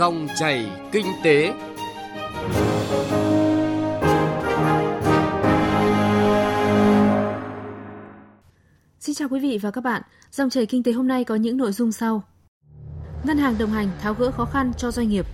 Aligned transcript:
Dòng 0.00 0.28
chảy 0.38 0.70
kinh 0.92 1.06
tế. 1.24 1.52
Xin 9.00 9.14
chào 9.14 9.28
quý 9.28 9.40
vị 9.40 9.58
và 9.62 9.70
các 9.70 9.84
bạn. 9.84 10.02
Dòng 10.30 10.50
chảy 10.50 10.66
kinh 10.66 10.82
tế 10.82 10.92
hôm 10.92 11.08
nay 11.08 11.24
có 11.24 11.34
những 11.34 11.56
nội 11.56 11.72
dung 11.72 11.92
sau. 11.92 12.22
Ngân 13.24 13.38
hàng 13.38 13.54
đồng 13.58 13.70
hành 13.70 13.88
tháo 14.00 14.14
gỡ 14.14 14.30
khó 14.30 14.44
khăn 14.44 14.72
cho 14.78 14.90
doanh 14.90 15.08
nghiệp. 15.08 15.26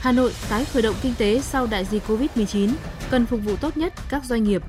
Hà 0.00 0.12
Nội 0.12 0.32
tái 0.50 0.64
khởi 0.64 0.82
động 0.82 0.96
kinh 1.02 1.14
tế 1.18 1.40
sau 1.40 1.66
đại 1.66 1.84
dịch 1.84 2.02
Covid-19, 2.08 2.70
cần 3.10 3.26
phục 3.26 3.40
vụ 3.44 3.56
tốt 3.56 3.76
nhất 3.76 3.92
các 4.10 4.24
doanh 4.24 4.44
nghiệp. 4.44 4.62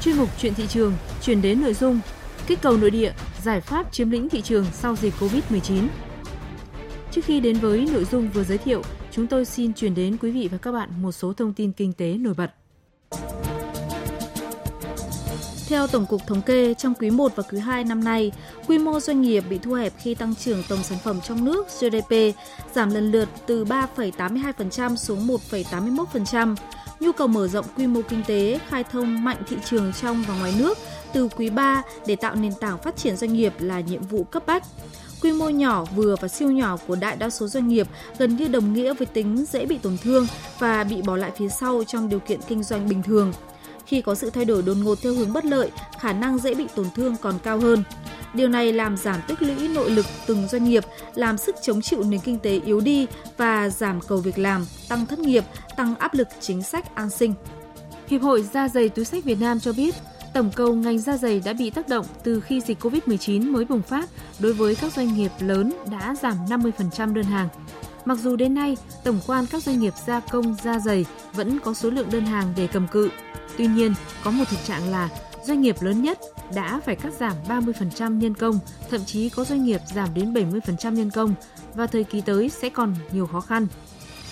Chuyên 0.00 0.16
mục 0.16 0.28
chuyện 0.38 0.54
thị 0.54 0.66
trường 0.68 0.92
chuyển 1.22 1.42
đến 1.42 1.62
nội 1.62 1.74
dung 1.74 2.00
kích 2.46 2.58
cầu 2.62 2.76
nội 2.76 2.90
địa, 2.90 3.12
giải 3.42 3.60
pháp 3.60 3.92
chiếm 3.92 4.10
lĩnh 4.10 4.28
thị 4.28 4.42
trường 4.42 4.64
sau 4.72 4.96
dịch 4.96 5.14
Covid-19. 5.20 5.88
Trước 7.14 7.24
khi 7.24 7.40
đến 7.40 7.56
với 7.56 7.88
nội 7.92 8.04
dung 8.04 8.28
vừa 8.34 8.44
giới 8.44 8.58
thiệu, 8.58 8.82
chúng 9.10 9.26
tôi 9.26 9.44
xin 9.44 9.72
chuyển 9.72 9.94
đến 9.94 10.16
quý 10.22 10.30
vị 10.30 10.48
và 10.52 10.58
các 10.58 10.72
bạn 10.72 10.90
một 11.02 11.12
số 11.12 11.32
thông 11.32 11.52
tin 11.52 11.72
kinh 11.72 11.92
tế 11.92 12.14
nổi 12.14 12.34
bật. 12.34 12.50
Theo 15.68 15.86
Tổng 15.86 16.06
cục 16.06 16.20
Thống 16.26 16.42
kê, 16.42 16.74
trong 16.74 16.94
quý 16.94 17.10
1 17.10 17.36
và 17.36 17.42
quý 17.50 17.58
2 17.58 17.84
năm 17.84 18.04
nay, 18.04 18.32
quy 18.66 18.78
mô 18.78 19.00
doanh 19.00 19.22
nghiệp 19.22 19.44
bị 19.50 19.58
thu 19.58 19.72
hẹp 19.72 19.92
khi 19.98 20.14
tăng 20.14 20.34
trưởng 20.34 20.62
tổng 20.68 20.82
sản 20.82 20.98
phẩm 21.04 21.20
trong 21.20 21.44
nước 21.44 21.66
GDP 21.80 22.36
giảm 22.74 22.90
lần 22.90 23.12
lượt 23.12 23.28
từ 23.46 23.64
3,82% 23.64 24.96
xuống 24.96 25.26
1,81%. 25.50 26.56
Nhu 27.00 27.12
cầu 27.12 27.26
mở 27.26 27.48
rộng 27.48 27.66
quy 27.76 27.86
mô 27.86 28.00
kinh 28.08 28.22
tế, 28.26 28.58
khai 28.68 28.84
thông 28.84 29.24
mạnh 29.24 29.42
thị 29.48 29.56
trường 29.64 29.92
trong 29.92 30.24
và 30.28 30.38
ngoài 30.38 30.54
nước 30.58 30.78
từ 31.12 31.28
quý 31.28 31.50
3 31.50 31.82
để 32.06 32.16
tạo 32.16 32.34
nền 32.34 32.52
tảng 32.60 32.78
phát 32.78 32.96
triển 32.96 33.16
doanh 33.16 33.32
nghiệp 33.32 33.52
là 33.58 33.80
nhiệm 33.80 34.02
vụ 34.02 34.24
cấp 34.24 34.46
bách 34.46 34.62
quy 35.24 35.32
mô 35.32 35.48
nhỏ, 35.48 35.84
vừa 35.84 36.16
và 36.20 36.28
siêu 36.28 36.50
nhỏ 36.50 36.76
của 36.86 36.96
đại 36.96 37.16
đa 37.16 37.30
số 37.30 37.46
doanh 37.48 37.68
nghiệp 37.68 37.88
gần 38.18 38.36
như 38.36 38.48
đồng 38.48 38.72
nghĩa 38.72 38.94
với 38.94 39.06
tính 39.06 39.44
dễ 39.52 39.66
bị 39.66 39.78
tổn 39.78 39.96
thương 40.02 40.26
và 40.58 40.84
bị 40.84 41.02
bỏ 41.02 41.16
lại 41.16 41.30
phía 41.36 41.48
sau 41.48 41.84
trong 41.86 42.08
điều 42.08 42.18
kiện 42.18 42.40
kinh 42.48 42.62
doanh 42.62 42.88
bình 42.88 43.02
thường. 43.02 43.32
Khi 43.86 44.02
có 44.02 44.14
sự 44.14 44.30
thay 44.30 44.44
đổi 44.44 44.62
đột 44.62 44.76
ngột 44.82 44.98
theo 45.02 45.14
hướng 45.14 45.32
bất 45.32 45.44
lợi, 45.44 45.70
khả 46.00 46.12
năng 46.12 46.38
dễ 46.38 46.54
bị 46.54 46.66
tổn 46.74 46.86
thương 46.94 47.16
còn 47.20 47.34
cao 47.42 47.58
hơn. 47.60 47.82
Điều 48.34 48.48
này 48.48 48.72
làm 48.72 48.96
giảm 48.96 49.20
tích 49.28 49.42
lũy 49.42 49.68
nội 49.68 49.90
lực 49.90 50.06
từng 50.26 50.48
doanh 50.48 50.64
nghiệp, 50.64 50.84
làm 51.14 51.38
sức 51.38 51.56
chống 51.62 51.82
chịu 51.82 52.02
nền 52.02 52.20
kinh 52.20 52.38
tế 52.38 52.60
yếu 52.64 52.80
đi 52.80 53.06
và 53.36 53.68
giảm 53.68 54.00
cầu 54.00 54.18
việc 54.18 54.38
làm, 54.38 54.66
tăng 54.88 55.06
thất 55.06 55.18
nghiệp, 55.18 55.44
tăng 55.76 55.94
áp 55.96 56.14
lực 56.14 56.28
chính 56.40 56.62
sách 56.62 56.94
an 56.94 57.10
sinh. 57.10 57.34
Hiệp 58.06 58.22
hội 58.22 58.42
Da 58.42 58.68
dày 58.68 58.88
túi 58.88 59.04
sách 59.04 59.24
Việt 59.24 59.40
Nam 59.40 59.60
cho 59.60 59.72
biết, 59.72 59.94
tổng 60.34 60.50
cầu 60.56 60.74
ngành 60.74 60.98
da 60.98 61.16
dày 61.16 61.40
đã 61.44 61.52
bị 61.52 61.70
tác 61.70 61.88
động 61.88 62.06
từ 62.24 62.40
khi 62.40 62.60
dịch 62.60 62.84
COVID-19 62.84 63.52
mới 63.52 63.64
bùng 63.64 63.82
phát 63.82 64.08
đối 64.38 64.52
với 64.52 64.74
các 64.74 64.92
doanh 64.92 65.14
nghiệp 65.14 65.30
lớn 65.38 65.72
đã 65.90 66.14
giảm 66.22 66.36
50% 66.46 67.14
đơn 67.14 67.24
hàng. 67.24 67.48
Mặc 68.04 68.18
dù 68.18 68.36
đến 68.36 68.54
nay, 68.54 68.76
tổng 69.04 69.20
quan 69.26 69.46
các 69.50 69.62
doanh 69.62 69.80
nghiệp 69.80 69.92
gia 70.06 70.20
công 70.20 70.56
da 70.64 70.78
dày 70.78 71.04
vẫn 71.32 71.58
có 71.60 71.74
số 71.74 71.90
lượng 71.90 72.10
đơn 72.12 72.24
hàng 72.24 72.52
để 72.56 72.66
cầm 72.66 72.88
cự. 72.88 73.10
Tuy 73.58 73.66
nhiên, 73.66 73.94
có 74.24 74.30
một 74.30 74.44
thực 74.50 74.64
trạng 74.64 74.90
là 74.90 75.08
doanh 75.44 75.60
nghiệp 75.60 75.76
lớn 75.80 76.02
nhất 76.02 76.18
đã 76.54 76.80
phải 76.84 76.96
cắt 76.96 77.12
giảm 77.20 77.36
30% 77.48 78.18
nhân 78.18 78.34
công, 78.34 78.58
thậm 78.90 79.04
chí 79.04 79.28
có 79.28 79.44
doanh 79.44 79.64
nghiệp 79.64 79.80
giảm 79.94 80.08
đến 80.14 80.32
70% 80.32 80.92
nhân 80.92 81.10
công 81.10 81.34
và 81.74 81.86
thời 81.86 82.04
kỳ 82.04 82.20
tới 82.20 82.48
sẽ 82.48 82.68
còn 82.68 82.94
nhiều 83.12 83.26
khó 83.26 83.40
khăn. 83.40 83.66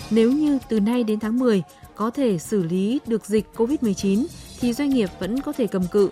Nếu 0.09 0.31
như 0.31 0.59
từ 0.69 0.79
nay 0.79 1.03
đến 1.03 1.19
tháng 1.19 1.39
10 1.39 1.63
có 1.95 2.09
thể 2.09 2.37
xử 2.37 2.63
lý 2.63 2.99
được 3.07 3.25
dịch 3.25 3.45
COVID-19 3.55 4.25
thì 4.59 4.73
doanh 4.73 4.89
nghiệp 4.89 5.09
vẫn 5.19 5.41
có 5.41 5.51
thể 5.51 5.67
cầm 5.67 5.87
cự. 5.87 6.09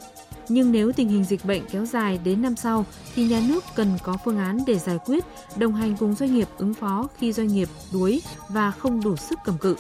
Nhưng 0.49 0.71
nếu 0.71 0.91
tình 0.91 1.09
hình 1.09 1.23
dịch 1.23 1.45
bệnh 1.45 1.65
kéo 1.65 1.85
dài 1.85 2.19
đến 2.23 2.41
năm 2.41 2.55
sau 2.55 2.85
thì 3.15 3.27
nhà 3.27 3.41
nước 3.47 3.63
cần 3.75 3.97
có 4.03 4.17
phương 4.25 4.37
án 4.37 4.59
để 4.67 4.79
giải 4.79 4.97
quyết, 5.05 5.23
đồng 5.55 5.73
hành 5.73 5.97
cùng 5.99 6.13
doanh 6.13 6.35
nghiệp 6.35 6.47
ứng 6.57 6.73
phó 6.73 7.07
khi 7.17 7.33
doanh 7.33 7.47
nghiệp 7.47 7.69
đuối 7.93 8.21
và 8.49 8.71
không 8.71 9.03
đủ 9.03 9.15
sức 9.15 9.39
cầm 9.45 9.57
cự. 9.57 9.75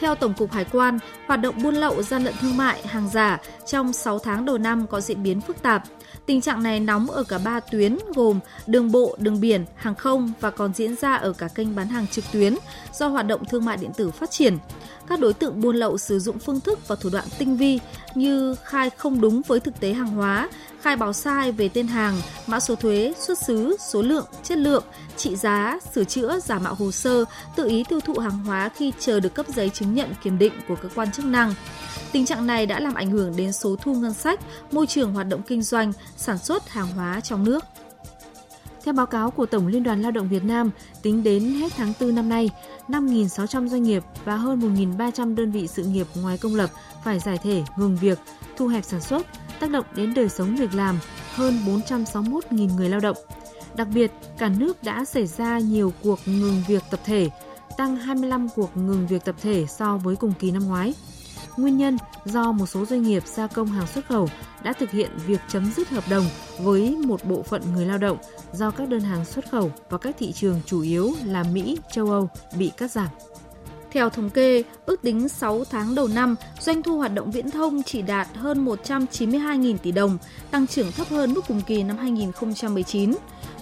Theo 0.00 0.14
Tổng 0.14 0.34
cục 0.34 0.52
Hải 0.52 0.64
quan, 0.64 0.98
hoạt 1.26 1.40
động 1.40 1.62
buôn 1.62 1.74
lậu 1.74 2.02
gian 2.02 2.24
lận 2.24 2.34
thương 2.40 2.56
mại, 2.56 2.86
hàng 2.86 3.08
giả 3.12 3.40
trong 3.66 3.92
6 3.92 4.18
tháng 4.18 4.44
đầu 4.44 4.58
năm 4.58 4.86
có 4.86 5.00
diễn 5.00 5.22
biến 5.22 5.40
phức 5.40 5.62
tạp. 5.62 5.84
Tình 6.26 6.40
trạng 6.40 6.62
này 6.62 6.80
nóng 6.80 7.10
ở 7.10 7.22
cả 7.22 7.38
ba 7.44 7.60
tuyến 7.60 7.98
gồm 8.14 8.40
đường 8.66 8.92
bộ, 8.92 9.16
đường 9.18 9.40
biển, 9.40 9.64
hàng 9.74 9.94
không 9.94 10.32
và 10.40 10.50
còn 10.50 10.72
diễn 10.74 10.96
ra 10.96 11.14
ở 11.14 11.32
cả 11.32 11.48
kênh 11.54 11.76
bán 11.76 11.88
hàng 11.88 12.06
trực 12.06 12.24
tuyến 12.32 12.54
do 12.94 13.08
hoạt 13.08 13.26
động 13.26 13.44
thương 13.44 13.64
mại 13.64 13.76
điện 13.76 13.90
tử 13.96 14.10
phát 14.10 14.30
triển. 14.30 14.58
Các 15.08 15.20
đối 15.20 15.32
tượng 15.32 15.60
buôn 15.60 15.76
lậu 15.76 15.98
sử 15.98 16.18
dụng 16.18 16.38
phương 16.38 16.60
thức 16.60 16.88
và 16.88 16.96
thủ 16.96 17.10
đoạn 17.10 17.24
tinh 17.38 17.56
vi 17.56 17.78
như 18.14 18.54
khai 18.64 18.90
không 18.90 19.20
đúng 19.20 19.42
với 19.46 19.60
thực 19.60 19.80
tế 19.80 19.92
hàng 19.92 20.08
hóa, 20.08 20.48
khai 20.80 20.96
báo 20.96 21.12
sai 21.12 21.52
về 21.52 21.68
tên 21.68 21.86
hàng, 21.86 22.20
mã 22.46 22.60
số 22.60 22.74
thuế, 22.74 23.14
xuất 23.18 23.38
xứ, 23.38 23.76
số 23.80 24.02
lượng, 24.02 24.26
chất 24.42 24.58
lượng, 24.58 24.84
trị 25.16 25.36
giá, 25.36 25.78
sửa 25.94 26.04
chữa, 26.04 26.40
giả 26.40 26.58
mạo 26.58 26.74
hồ 26.74 26.90
sơ, 26.90 27.24
tự 27.56 27.68
ý 27.68 27.84
tiêu 27.88 28.00
thụ 28.00 28.18
hàng 28.18 28.38
hóa 28.38 28.70
khi 28.76 28.92
chờ 28.98 29.20
được 29.20 29.34
cấp 29.34 29.46
giấy 29.48 29.70
chứng 29.70 29.94
nhận 29.94 30.08
kiểm 30.22 30.38
định 30.38 30.52
của 30.68 30.76
cơ 30.82 30.88
quan 30.94 31.12
chức 31.12 31.24
năng. 31.24 31.54
Tình 32.12 32.26
trạng 32.26 32.46
này 32.46 32.66
đã 32.66 32.80
làm 32.80 32.94
ảnh 32.94 33.10
hưởng 33.10 33.36
đến 33.36 33.52
số 33.52 33.76
thu 33.76 33.94
ngân 33.94 34.14
sách, 34.14 34.40
môi 34.70 34.86
trường 34.86 35.14
hoạt 35.14 35.28
động 35.28 35.42
kinh 35.42 35.62
doanh, 35.62 35.92
sản 36.16 36.38
xuất 36.38 36.68
hàng 36.68 36.88
hóa 36.92 37.20
trong 37.20 37.44
nước. 37.44 37.64
Theo 38.88 38.92
báo 38.94 39.06
cáo 39.06 39.30
của 39.30 39.46
Tổng 39.46 39.66
Liên 39.66 39.82
đoàn 39.82 40.02
Lao 40.02 40.10
động 40.10 40.28
Việt 40.28 40.44
Nam, 40.44 40.70
tính 41.02 41.22
đến 41.22 41.42
hết 41.42 41.72
tháng 41.76 41.92
4 42.00 42.14
năm 42.14 42.28
nay, 42.28 42.50
5.600 42.88 43.68
doanh 43.68 43.82
nghiệp 43.82 44.02
và 44.24 44.36
hơn 44.36 44.60
1.300 44.98 45.34
đơn 45.34 45.50
vị 45.50 45.66
sự 45.66 45.84
nghiệp 45.84 46.06
ngoài 46.22 46.38
công 46.38 46.54
lập 46.54 46.70
phải 47.04 47.18
giải 47.18 47.38
thể, 47.42 47.62
ngừng 47.76 47.96
việc, 47.96 48.18
thu 48.56 48.66
hẹp 48.66 48.84
sản 48.84 49.00
xuất, 49.00 49.26
tác 49.60 49.70
động 49.70 49.84
đến 49.94 50.14
đời 50.14 50.28
sống 50.28 50.56
việc 50.56 50.74
làm 50.74 50.98
hơn 51.34 51.58
461.000 51.66 52.76
người 52.76 52.88
lao 52.88 53.00
động. 53.00 53.16
Đặc 53.76 53.88
biệt, 53.94 54.12
cả 54.38 54.48
nước 54.58 54.82
đã 54.82 55.04
xảy 55.04 55.26
ra 55.26 55.58
nhiều 55.58 55.92
cuộc 56.02 56.18
ngừng 56.26 56.62
việc 56.68 56.82
tập 56.90 57.00
thể, 57.04 57.30
tăng 57.76 57.96
25 57.96 58.48
cuộc 58.56 58.76
ngừng 58.76 59.06
việc 59.06 59.24
tập 59.24 59.34
thể 59.42 59.66
so 59.68 59.96
với 59.96 60.16
cùng 60.16 60.32
kỳ 60.38 60.50
năm 60.50 60.66
ngoái. 60.66 60.94
Nguyên 61.58 61.76
nhân 61.76 61.96
do 62.24 62.52
một 62.52 62.66
số 62.66 62.84
doanh 62.84 63.02
nghiệp 63.02 63.22
gia 63.26 63.46
công 63.46 63.68
hàng 63.68 63.86
xuất 63.86 64.06
khẩu 64.06 64.28
đã 64.62 64.72
thực 64.72 64.90
hiện 64.90 65.10
việc 65.26 65.40
chấm 65.48 65.72
dứt 65.76 65.88
hợp 65.88 66.04
đồng 66.10 66.24
với 66.60 66.96
một 66.96 67.24
bộ 67.24 67.42
phận 67.42 67.62
người 67.74 67.86
lao 67.86 67.98
động 67.98 68.18
do 68.52 68.70
các 68.70 68.88
đơn 68.88 69.00
hàng 69.00 69.24
xuất 69.24 69.50
khẩu 69.50 69.70
vào 69.90 69.98
các 69.98 70.16
thị 70.18 70.32
trường 70.32 70.60
chủ 70.66 70.80
yếu 70.80 71.12
là 71.24 71.42
Mỹ, 71.42 71.78
châu 71.92 72.10
Âu 72.10 72.28
bị 72.58 72.72
cắt 72.76 72.90
giảm. 72.90 73.08
Theo 73.92 74.10
thống 74.10 74.30
kê, 74.30 74.62
ước 74.86 75.02
tính 75.02 75.28
6 75.28 75.64
tháng 75.70 75.94
đầu 75.94 76.08
năm, 76.08 76.36
doanh 76.60 76.82
thu 76.82 76.98
hoạt 76.98 77.14
động 77.14 77.30
viễn 77.30 77.50
thông 77.50 77.82
chỉ 77.82 78.02
đạt 78.02 78.28
hơn 78.34 78.64
192.000 78.64 79.78
tỷ 79.78 79.92
đồng, 79.92 80.18
tăng 80.50 80.66
trưởng 80.66 80.92
thấp 80.92 81.06
hơn 81.10 81.34
mức 81.34 81.44
cùng 81.48 81.60
kỳ 81.66 81.82
năm 81.82 81.96
2019. 81.96 83.12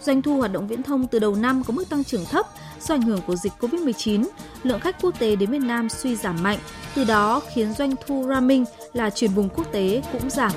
Doanh 0.03 0.23
thu 0.23 0.37
hoạt 0.37 0.53
động 0.53 0.69
viễn 0.69 0.83
thông 0.83 1.07
từ 1.07 1.19
đầu 1.19 1.35
năm 1.35 1.63
có 1.67 1.73
mức 1.73 1.89
tăng 1.89 2.05
trưởng 2.05 2.25
thấp 2.25 2.47
do 2.81 2.95
ảnh 2.95 3.03
hưởng 3.03 3.21
của 3.27 3.37
dịch 3.37 3.53
COVID-19, 3.61 4.27
lượng 4.63 4.81
khách 4.81 5.03
quốc 5.03 5.19
tế 5.19 5.37
đến 5.37 5.51
Việt 5.51 5.63
Nam 5.63 5.89
suy 5.89 6.17
giảm 6.17 6.43
mạnh, 6.43 6.59
từ 6.95 7.05
đó 7.05 7.43
khiến 7.55 7.73
doanh 7.73 7.95
thu 8.07 8.25
roaming 8.29 8.65
là 8.93 9.11
truyền 9.11 9.31
vùng 9.31 9.49
quốc 9.49 9.73
tế 9.73 10.03
cũng 10.13 10.31
giảm. 10.31 10.53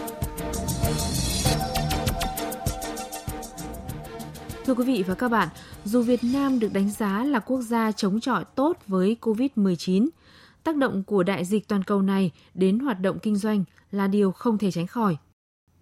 Thưa 4.69 4.75
quý 4.75 4.83
vị 4.83 5.03
và 5.07 5.15
các 5.15 5.29
bạn, 5.29 5.47
dù 5.85 6.01
Việt 6.01 6.23
Nam 6.23 6.59
được 6.59 6.73
đánh 6.73 6.89
giá 6.89 7.23
là 7.23 7.39
quốc 7.39 7.61
gia 7.61 7.91
chống 7.91 8.19
chọi 8.19 8.45
tốt 8.55 8.77
với 8.87 9.17
COVID-19, 9.21 10.07
tác 10.63 10.75
động 10.75 11.03
của 11.03 11.23
đại 11.23 11.45
dịch 11.45 11.67
toàn 11.67 11.83
cầu 11.83 12.01
này 12.01 12.31
đến 12.53 12.79
hoạt 12.79 13.01
động 13.01 13.19
kinh 13.19 13.35
doanh 13.35 13.63
là 13.91 14.07
điều 14.07 14.31
không 14.31 14.57
thể 14.57 14.71
tránh 14.71 14.87
khỏi. 14.87 15.17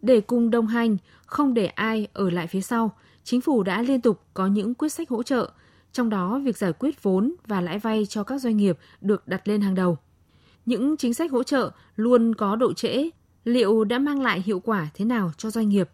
Để 0.01 0.21
cùng 0.21 0.49
đồng 0.49 0.67
hành, 0.67 0.97
không 1.25 1.53
để 1.53 1.65
ai 1.65 2.07
ở 2.13 2.29
lại 2.29 2.47
phía 2.47 2.61
sau, 2.61 2.91
chính 3.23 3.41
phủ 3.41 3.63
đã 3.63 3.81
liên 3.81 4.01
tục 4.01 4.21
có 4.33 4.47
những 4.47 4.73
quyết 4.73 4.89
sách 4.89 5.09
hỗ 5.09 5.23
trợ, 5.23 5.51
trong 5.91 6.09
đó 6.09 6.39
việc 6.43 6.57
giải 6.57 6.73
quyết 6.73 7.03
vốn 7.03 7.35
và 7.47 7.61
lãi 7.61 7.79
vay 7.79 8.05
cho 8.05 8.23
các 8.23 8.41
doanh 8.41 8.57
nghiệp 8.57 8.77
được 9.01 9.27
đặt 9.27 9.47
lên 9.47 9.61
hàng 9.61 9.75
đầu. 9.75 9.97
Những 10.65 10.97
chính 10.97 11.13
sách 11.13 11.31
hỗ 11.31 11.43
trợ 11.43 11.71
luôn 11.95 12.35
có 12.35 12.55
độ 12.55 12.73
trễ, 12.73 13.09
liệu 13.43 13.83
đã 13.83 13.99
mang 13.99 14.21
lại 14.21 14.41
hiệu 14.45 14.59
quả 14.59 14.89
thế 14.93 15.05
nào 15.05 15.31
cho 15.37 15.51
doanh 15.51 15.69
nghiệp? 15.69 15.89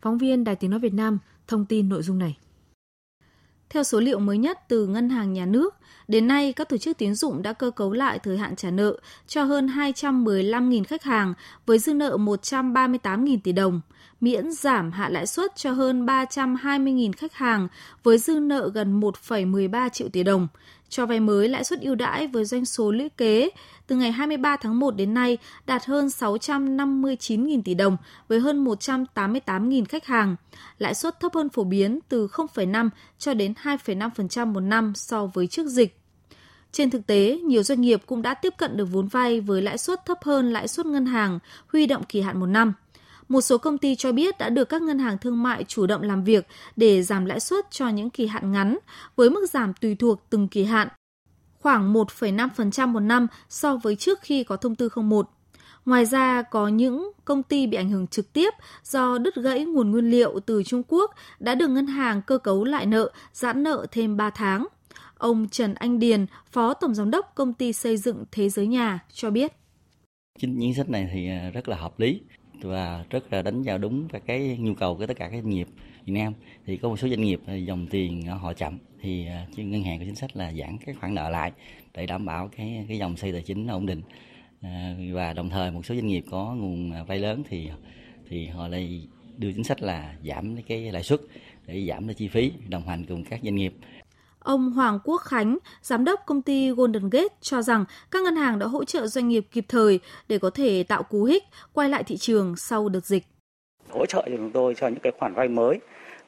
Phóng 0.00 0.18
viên 0.18 0.44
Đài 0.44 0.56
Tiếng 0.56 0.70
Nói 0.70 0.80
Việt 0.80 0.94
Nam 0.94 1.18
thông 1.48 1.66
tin 1.66 1.88
nội 1.88 2.02
dung 2.02 2.18
này. 2.18 2.36
Theo 3.70 3.84
số 3.84 4.00
liệu 4.00 4.18
mới 4.18 4.38
nhất 4.38 4.58
từ 4.68 4.86
Ngân 4.86 5.08
hàng 5.10 5.32
Nhà 5.32 5.46
nước, 5.46 5.74
đến 6.08 6.26
nay 6.26 6.52
các 6.52 6.68
tổ 6.68 6.76
chức 6.76 6.98
tín 6.98 7.14
dụng 7.14 7.42
đã 7.42 7.52
cơ 7.52 7.70
cấu 7.70 7.92
lại 7.92 8.18
thời 8.18 8.38
hạn 8.38 8.56
trả 8.56 8.70
nợ 8.70 8.96
cho 9.26 9.44
hơn 9.44 9.66
215.000 9.66 10.84
khách 10.84 11.02
hàng 11.02 11.34
với 11.66 11.78
dư 11.78 11.94
nợ 11.94 12.16
138.000 12.16 13.38
tỷ 13.44 13.52
đồng, 13.52 13.80
miễn 14.20 14.52
giảm 14.52 14.92
hạ 14.92 15.08
lãi 15.08 15.26
suất 15.26 15.56
cho 15.56 15.72
hơn 15.72 16.06
320.000 16.06 17.12
khách 17.16 17.34
hàng 17.34 17.68
với 18.02 18.18
dư 18.18 18.40
nợ 18.40 18.70
gần 18.74 19.00
1,13 19.00 19.88
triệu 19.88 20.08
tỷ 20.08 20.22
đồng, 20.22 20.48
cho 20.88 21.06
vay 21.06 21.20
mới 21.20 21.48
lãi 21.48 21.64
suất 21.64 21.80
ưu 21.80 21.94
đãi 21.94 22.26
với 22.26 22.44
doanh 22.44 22.64
số 22.64 22.90
lũy 22.90 23.08
kế 23.08 23.50
từ 23.86 23.96
ngày 23.96 24.12
23 24.12 24.56
tháng 24.56 24.78
1 24.78 24.90
đến 24.96 25.14
nay 25.14 25.38
đạt 25.66 25.84
hơn 25.84 26.06
659.000 26.06 27.62
tỷ 27.62 27.74
đồng 27.74 27.96
với 28.28 28.40
hơn 28.40 28.64
188.000 28.64 29.84
khách 29.84 30.06
hàng. 30.06 30.36
Lãi 30.78 30.94
suất 30.94 31.20
thấp 31.20 31.34
hơn 31.34 31.48
phổ 31.48 31.64
biến 31.64 31.98
từ 32.08 32.26
0,5 32.26 32.88
cho 33.18 33.34
đến 33.34 33.54
2,5% 33.62 34.52
một 34.52 34.60
năm 34.60 34.92
so 34.94 35.26
với 35.26 35.46
trước 35.46 35.66
dịch. 35.66 36.00
Trên 36.72 36.90
thực 36.90 37.06
tế, 37.06 37.38
nhiều 37.44 37.62
doanh 37.62 37.80
nghiệp 37.80 38.02
cũng 38.06 38.22
đã 38.22 38.34
tiếp 38.34 38.54
cận 38.58 38.76
được 38.76 38.84
vốn 38.84 39.06
vay 39.06 39.40
với 39.40 39.62
lãi 39.62 39.78
suất 39.78 40.04
thấp 40.06 40.18
hơn 40.24 40.52
lãi 40.52 40.68
suất 40.68 40.86
ngân 40.86 41.06
hàng, 41.06 41.38
huy 41.72 41.86
động 41.86 42.04
kỳ 42.04 42.20
hạn 42.20 42.40
một 42.40 42.46
năm. 42.46 42.72
một 43.28 43.40
số 43.40 43.58
công 43.58 43.78
ty 43.78 43.94
cho 43.94 44.12
biết 44.12 44.38
đã 44.38 44.48
được 44.48 44.64
các 44.64 44.82
ngân 44.82 44.98
hàng 44.98 45.18
thương 45.18 45.42
mại 45.42 45.64
chủ 45.64 45.86
động 45.86 46.02
làm 46.02 46.24
việc 46.24 46.46
để 46.76 47.02
giảm 47.02 47.24
lãi 47.24 47.40
suất 47.40 47.70
cho 47.70 47.88
những 47.88 48.10
kỳ 48.10 48.26
hạn 48.26 48.52
ngắn, 48.52 48.78
với 49.16 49.30
mức 49.30 49.50
giảm 49.50 49.72
tùy 49.74 49.94
thuộc 49.94 50.30
từng 50.30 50.48
kỳ 50.48 50.64
hạn, 50.64 50.88
khoảng 51.66 51.92
1,5% 51.92 52.88
một 52.88 53.00
năm 53.00 53.26
so 53.48 53.76
với 53.76 53.96
trước 53.96 54.20
khi 54.22 54.44
có 54.44 54.56
thông 54.56 54.74
tư 54.74 54.88
01. 54.96 55.30
Ngoài 55.86 56.06
ra, 56.06 56.42
có 56.42 56.68
những 56.68 57.12
công 57.24 57.42
ty 57.42 57.66
bị 57.66 57.76
ảnh 57.76 57.90
hưởng 57.90 58.06
trực 58.06 58.32
tiếp 58.32 58.50
do 58.84 59.18
đứt 59.18 59.34
gãy 59.34 59.64
nguồn 59.64 59.90
nguyên 59.90 60.10
liệu 60.10 60.40
từ 60.46 60.62
Trung 60.62 60.82
Quốc 60.88 61.14
đã 61.38 61.54
được 61.54 61.68
ngân 61.68 61.86
hàng 61.86 62.22
cơ 62.22 62.38
cấu 62.38 62.64
lại 62.64 62.86
nợ, 62.86 63.10
giãn 63.32 63.62
nợ 63.62 63.86
thêm 63.90 64.16
3 64.16 64.30
tháng. 64.30 64.66
Ông 65.18 65.48
Trần 65.48 65.74
Anh 65.74 65.98
Điền, 65.98 66.26
Phó 66.52 66.74
Tổng 66.74 66.94
Giám 66.94 67.10
đốc 67.10 67.32
Công 67.34 67.52
ty 67.52 67.72
Xây 67.72 67.96
dựng 67.96 68.24
Thế 68.32 68.48
giới 68.48 68.66
nhà 68.66 68.98
cho 69.12 69.30
biết. 69.30 69.52
Chính 70.38 70.74
sách 70.74 70.90
này 70.90 71.10
thì 71.12 71.28
à, 71.28 71.50
rất 71.54 71.68
là 71.68 71.76
hợp 71.76 72.00
lý 72.00 72.20
và 72.62 73.04
rất 73.10 73.32
là 73.32 73.42
đánh 73.42 73.62
vào 73.62 73.78
đúng 73.78 74.08
và 74.12 74.18
cái 74.18 74.56
nhu 74.60 74.74
cầu 74.74 74.96
của 74.96 75.06
tất 75.06 75.16
cả 75.16 75.28
các 75.28 75.42
doanh 75.42 75.50
nghiệp 75.50 75.68
Việt 76.04 76.12
Nam 76.12 76.32
thì 76.66 76.76
có 76.76 76.88
một 76.88 76.96
số 76.96 77.08
doanh 77.08 77.20
nghiệp 77.20 77.40
à, 77.46 77.54
dòng 77.54 77.86
tiền 77.90 78.26
họ 78.26 78.52
chậm 78.52 78.78
thì 79.00 79.26
à, 79.26 79.46
ngân 79.56 79.82
hàng 79.82 79.98
có 79.98 80.04
chính 80.04 80.14
sách 80.14 80.36
là 80.36 80.52
giãn 80.52 80.76
cái 80.86 80.94
khoản 80.94 81.14
nợ 81.14 81.28
lại 81.28 81.52
để 81.94 82.06
đảm 82.06 82.26
bảo 82.26 82.48
cái 82.56 82.84
cái 82.88 82.98
dòng 82.98 83.16
xây 83.16 83.32
tài 83.32 83.42
chính 83.42 83.66
ổn 83.66 83.86
định. 83.86 84.02
À, 84.62 84.94
và 85.12 85.32
đồng 85.32 85.50
thời 85.50 85.70
một 85.70 85.86
số 85.86 85.94
doanh 85.94 86.06
nghiệp 86.06 86.24
có 86.30 86.54
nguồn 86.54 87.04
vay 87.06 87.18
lớn 87.18 87.42
thì 87.48 87.70
thì 88.28 88.46
họ 88.46 88.68
lại 88.68 89.08
đưa 89.36 89.52
chính 89.52 89.64
sách 89.64 89.82
là 89.82 90.14
giảm 90.24 90.56
cái 90.68 90.92
lãi 90.92 91.02
suất 91.02 91.20
để 91.66 91.86
giảm 91.88 92.06
cái 92.06 92.14
chi 92.14 92.28
phí 92.28 92.52
đồng 92.68 92.88
hành 92.88 93.04
cùng 93.08 93.24
các 93.24 93.40
doanh 93.42 93.54
nghiệp. 93.54 93.74
Ông 94.38 94.70
Hoàng 94.70 94.98
Quốc 95.04 95.18
Khánh, 95.18 95.58
giám 95.82 96.04
đốc 96.04 96.20
công 96.26 96.42
ty 96.42 96.70
Golden 96.70 97.10
Gate 97.10 97.34
cho 97.40 97.62
rằng 97.62 97.84
các 98.10 98.22
ngân 98.22 98.36
hàng 98.36 98.58
đã 98.58 98.66
hỗ 98.66 98.84
trợ 98.84 99.06
doanh 99.06 99.28
nghiệp 99.28 99.46
kịp 99.52 99.64
thời 99.68 100.00
để 100.28 100.38
có 100.38 100.50
thể 100.50 100.82
tạo 100.82 101.02
cú 101.02 101.24
hích 101.24 101.44
quay 101.72 101.88
lại 101.88 102.02
thị 102.04 102.16
trường 102.16 102.56
sau 102.56 102.88
đợt 102.88 103.06
dịch. 103.06 103.24
Hỗ 103.88 104.06
trợ 104.06 104.22
cho 104.26 104.36
chúng 104.36 104.52
tôi 104.52 104.74
cho 104.74 104.88
những 104.88 105.00
cái 105.02 105.12
khoản 105.18 105.34
vay 105.34 105.48
mới 105.48 105.78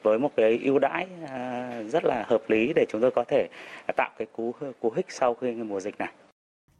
với 0.03 0.19
một 0.19 0.31
cái 0.37 0.59
ưu 0.63 0.79
đãi 0.79 1.07
à, 1.29 1.71
rất 1.87 2.05
là 2.05 2.25
hợp 2.27 2.49
lý 2.49 2.73
để 2.75 2.85
chúng 2.89 3.01
tôi 3.01 3.11
có 3.11 3.23
thể 3.27 3.49
tạo 3.97 4.09
cái 4.17 4.27
cú 4.31 4.55
cú 4.81 4.91
hích 4.95 5.05
sau 5.09 5.33
khi 5.33 5.51
mùa 5.51 5.79
dịch 5.79 5.97
này. 5.99 6.11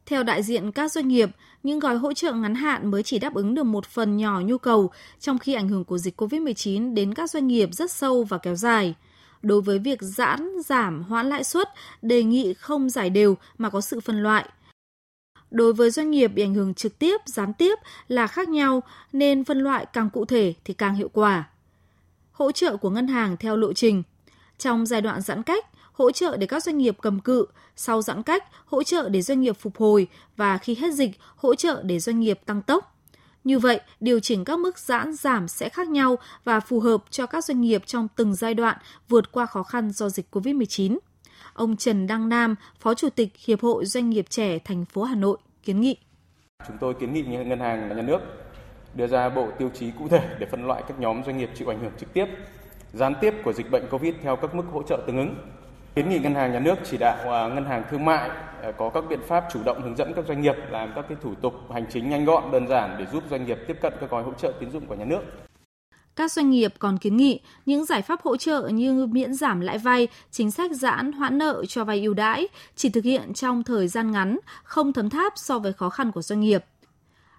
Theo 0.06 0.22
đại 0.22 0.42
diện 0.42 0.72
các 0.72 0.92
doanh 0.92 1.08
nghiệp, 1.08 1.28
những 1.62 1.78
gói 1.78 1.96
hỗ 1.96 2.12
trợ 2.12 2.32
ngắn 2.32 2.54
hạn 2.54 2.90
mới 2.90 3.02
chỉ 3.02 3.18
đáp 3.18 3.34
ứng 3.34 3.54
được 3.54 3.62
một 3.62 3.86
phần 3.86 4.16
nhỏ 4.16 4.40
nhu 4.44 4.58
cầu, 4.58 4.90
trong 5.18 5.38
khi 5.38 5.54
ảnh 5.54 5.68
hưởng 5.68 5.84
của 5.84 5.98
dịch 5.98 6.20
COVID-19 6.20 6.94
đến 6.94 7.14
các 7.14 7.30
doanh 7.30 7.46
nghiệp 7.46 7.68
rất 7.72 7.90
sâu 7.90 8.24
và 8.24 8.38
kéo 8.38 8.54
dài 8.54 8.94
đối 9.42 9.62
với 9.62 9.78
việc 9.78 10.02
giãn 10.02 10.52
giảm 10.64 11.02
hoãn 11.02 11.28
lãi 11.28 11.44
suất, 11.44 11.68
đề 12.02 12.22
nghị 12.22 12.54
không 12.54 12.90
giải 12.90 13.10
đều 13.10 13.36
mà 13.58 13.70
có 13.70 13.80
sự 13.80 14.00
phân 14.00 14.22
loại. 14.22 14.48
Đối 15.50 15.72
với 15.72 15.90
doanh 15.90 16.10
nghiệp 16.10 16.28
bị 16.28 16.42
ảnh 16.42 16.54
hưởng 16.54 16.74
trực 16.74 16.98
tiếp, 16.98 17.20
gián 17.26 17.52
tiếp 17.54 17.78
là 18.08 18.26
khác 18.26 18.48
nhau 18.48 18.82
nên 19.12 19.44
phân 19.44 19.58
loại 19.58 19.86
càng 19.92 20.10
cụ 20.10 20.24
thể 20.24 20.54
thì 20.64 20.74
càng 20.74 20.94
hiệu 20.94 21.08
quả. 21.12 21.48
Hỗ 22.40 22.52
trợ 22.52 22.76
của 22.76 22.90
ngân 22.90 23.08
hàng 23.08 23.36
theo 23.36 23.56
lộ 23.56 23.72
trình. 23.72 24.02
Trong 24.58 24.86
giai 24.86 25.00
đoạn 25.00 25.20
giãn 25.20 25.42
cách, 25.42 25.66
hỗ 25.92 26.10
trợ 26.10 26.36
để 26.36 26.46
các 26.46 26.64
doanh 26.64 26.78
nghiệp 26.78 26.96
cầm 27.00 27.20
cự, 27.20 27.46
sau 27.76 28.02
giãn 28.02 28.22
cách, 28.22 28.44
hỗ 28.66 28.82
trợ 28.82 29.08
để 29.08 29.22
doanh 29.22 29.40
nghiệp 29.40 29.56
phục 29.58 29.76
hồi 29.76 30.08
và 30.36 30.58
khi 30.58 30.74
hết 30.74 30.94
dịch, 30.94 31.10
hỗ 31.36 31.54
trợ 31.54 31.82
để 31.82 31.98
doanh 31.98 32.20
nghiệp 32.20 32.40
tăng 32.46 32.62
tốc. 32.62 32.96
Như 33.44 33.58
vậy, 33.58 33.80
điều 34.00 34.20
chỉnh 34.20 34.44
các 34.44 34.58
mức 34.58 34.78
giãn 34.78 35.12
giảm 35.12 35.48
sẽ 35.48 35.68
khác 35.68 35.88
nhau 35.88 36.16
và 36.44 36.60
phù 36.60 36.80
hợp 36.80 37.04
cho 37.10 37.26
các 37.26 37.44
doanh 37.44 37.60
nghiệp 37.60 37.82
trong 37.86 38.08
từng 38.16 38.34
giai 38.34 38.54
đoạn 38.54 38.76
vượt 39.08 39.32
qua 39.32 39.46
khó 39.46 39.62
khăn 39.62 39.90
do 39.90 40.08
dịch 40.08 40.26
COVID-19. 40.34 40.98
Ông 41.54 41.76
Trần 41.76 42.06
Đăng 42.06 42.28
Nam, 42.28 42.54
Phó 42.78 42.94
Chủ 42.94 43.08
tịch 43.10 43.36
Hiệp 43.36 43.60
hội 43.60 43.86
Doanh 43.86 44.10
nghiệp 44.10 44.26
trẻ 44.30 44.58
thành 44.58 44.84
phố 44.84 45.02
Hà 45.02 45.14
Nội 45.14 45.38
kiến 45.62 45.80
nghị. 45.80 45.96
Chúng 46.66 46.76
tôi 46.80 46.94
kiến 47.00 47.12
nghị 47.12 47.22
ngân 47.22 47.60
hàng 47.60 47.96
nhà 47.96 48.02
nước 48.02 48.18
đưa 48.94 49.06
ra 49.06 49.28
bộ 49.28 49.48
tiêu 49.58 49.70
chí 49.74 49.90
cụ 49.98 50.08
thể 50.08 50.36
để 50.38 50.46
phân 50.46 50.66
loại 50.66 50.82
các 50.88 51.00
nhóm 51.00 51.22
doanh 51.24 51.38
nghiệp 51.38 51.50
chịu 51.54 51.72
ảnh 51.72 51.80
hưởng 51.80 51.92
trực 52.00 52.12
tiếp, 52.12 52.26
gián 52.92 53.14
tiếp 53.20 53.34
của 53.44 53.52
dịch 53.52 53.70
bệnh 53.70 53.88
COVID 53.90 54.14
theo 54.22 54.36
các 54.36 54.54
mức 54.54 54.64
hỗ 54.72 54.82
trợ 54.82 55.02
tương 55.06 55.16
ứng 55.16 55.34
Kiến 55.94 56.08
nghị 56.08 56.18
ngân 56.18 56.34
hàng 56.34 56.52
nhà 56.52 56.58
nước 56.58 56.74
chỉ 56.90 56.96
đạo 56.96 57.32
à, 57.32 57.48
ngân 57.48 57.64
hàng 57.64 57.84
thương 57.90 58.04
mại 58.04 58.30
à, 58.62 58.72
có 58.78 58.90
các 58.90 59.04
biện 59.08 59.20
pháp 59.28 59.44
chủ 59.52 59.62
động 59.64 59.82
hướng 59.82 59.96
dẫn 59.96 60.12
các 60.16 60.24
doanh 60.28 60.42
nghiệp 60.42 60.54
làm 60.70 60.92
các 60.94 61.04
cái 61.08 61.18
thủ 61.22 61.34
tục 61.34 61.54
hành 61.72 61.86
chính 61.92 62.10
nhanh 62.10 62.24
gọn, 62.24 62.52
đơn 62.52 62.68
giản 62.68 62.96
để 62.98 63.06
giúp 63.12 63.22
doanh 63.30 63.46
nghiệp 63.46 63.58
tiếp 63.68 63.76
cận 63.82 63.92
các 64.00 64.10
gói 64.10 64.22
hỗ 64.22 64.32
trợ 64.32 64.52
tín 64.60 64.70
dụng 64.70 64.86
của 64.86 64.94
nhà 64.94 65.04
nước. 65.04 65.20
Các 66.16 66.32
doanh 66.32 66.50
nghiệp 66.50 66.74
còn 66.78 66.98
kiến 66.98 67.16
nghị 67.16 67.40
những 67.66 67.84
giải 67.84 68.02
pháp 68.02 68.20
hỗ 68.22 68.36
trợ 68.36 68.68
như 68.68 69.06
miễn 69.06 69.34
giảm 69.34 69.60
lãi 69.60 69.78
vay, 69.78 70.08
chính 70.30 70.50
sách 70.50 70.70
giãn 70.72 71.12
hoãn 71.12 71.38
nợ 71.38 71.64
cho 71.68 71.84
vay 71.84 72.00
ưu 72.02 72.14
đãi 72.14 72.48
chỉ 72.76 72.88
thực 72.88 73.04
hiện 73.04 73.34
trong 73.34 73.62
thời 73.62 73.88
gian 73.88 74.10
ngắn, 74.10 74.38
không 74.62 74.92
thấm 74.92 75.10
tháp 75.10 75.32
so 75.36 75.58
với 75.58 75.72
khó 75.72 75.90
khăn 75.90 76.12
của 76.12 76.22
doanh 76.22 76.40
nghiệp. 76.40 76.64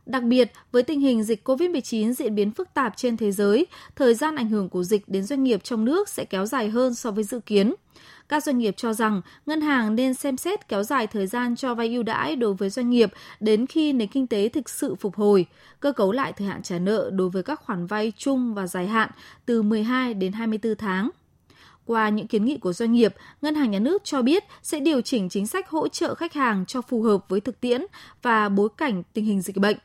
Đặc 0.06 0.24
biệt, 0.24 0.52
với 0.72 0.84
tình 0.84 1.00
hình 1.00 1.24
dịch 1.24 1.48
COVID-19 1.48 2.14
diễn 2.14 2.36
biến 2.36 2.52
phức 2.52 2.74
tạp 2.74 2.98
trên 2.98 3.18
thế 3.18 3.32
giới, 3.32 3.66
thời 3.96 4.16
gian 4.16 4.36
ảnh 4.36 4.50
hưởng 4.50 4.70
của 4.70 4.84
dịch 4.84 5.10
đến 5.10 5.24
doanh 5.24 5.44
nghiệp 5.44 5.64
trong 5.64 5.86
nước 5.86 6.10
sẽ 6.10 6.26
kéo 6.26 6.46
dài 6.46 6.70
hơn 6.70 6.94
so 6.94 7.12
với 7.12 7.24
dự 7.24 7.40
kiến. 7.40 7.74
Các 8.30 8.44
doanh 8.44 8.58
nghiệp 8.58 8.74
cho 8.78 8.94
rằng 8.94 9.22
ngân 9.46 9.62
hàng 9.62 9.96
nên 9.96 10.14
xem 10.14 10.38
xét 10.38 10.68
kéo 10.68 10.84
dài 10.84 11.08
thời 11.08 11.28
gian 11.28 11.56
cho 11.56 11.76
vay 11.76 11.88
ưu 11.88 12.04
đãi 12.04 12.36
đối 12.36 12.54
với 12.54 12.70
doanh 12.70 12.90
nghiệp 12.90 13.12
đến 13.40 13.68
khi 13.68 13.94
nền 13.94 14.08
kinh 14.08 14.28
tế 14.28 14.50
thực 14.50 14.70
sự 14.70 14.96
phục 14.96 15.16
hồi, 15.16 15.46
cơ 15.80 15.92
cấu 15.92 16.12
lại 16.12 16.34
thời 16.34 16.48
hạn 16.48 16.64
trả 16.64 16.80
nợ 16.80 17.10
đối 17.14 17.30
với 17.30 17.44
các 17.44 17.62
khoản 17.66 17.86
vay 17.86 18.14
chung 18.18 18.54
và 18.54 18.68
dài 18.68 18.88
hạn 18.88 19.10
từ 19.46 19.62
12 19.62 20.14
đến 20.14 20.32
24 20.32 20.76
tháng. 20.76 21.10
Qua 21.86 22.10
những 22.10 22.28
kiến 22.28 22.46
nghị 22.46 22.58
của 22.58 22.74
doanh 22.74 22.92
nghiệp, 22.92 23.16
Ngân 23.42 23.56
hàng 23.56 23.72
Nhà 23.72 23.80
nước 23.80 24.04
cho 24.04 24.22
biết 24.22 24.44
sẽ 24.64 24.80
điều 24.80 25.02
chỉnh 25.02 25.30
chính 25.30 25.48
sách 25.48 25.70
hỗ 25.70 25.88
trợ 25.88 26.16
khách 26.16 26.34
hàng 26.34 26.66
cho 26.66 26.82
phù 26.82 27.02
hợp 27.02 27.30
với 27.30 27.40
thực 27.40 27.62
tiễn 27.62 27.82
và 28.22 28.50
bối 28.50 28.70
cảnh 28.78 29.04
tình 29.14 29.26
hình 29.26 29.42
dịch 29.42 29.58
bệnh. 29.58 29.78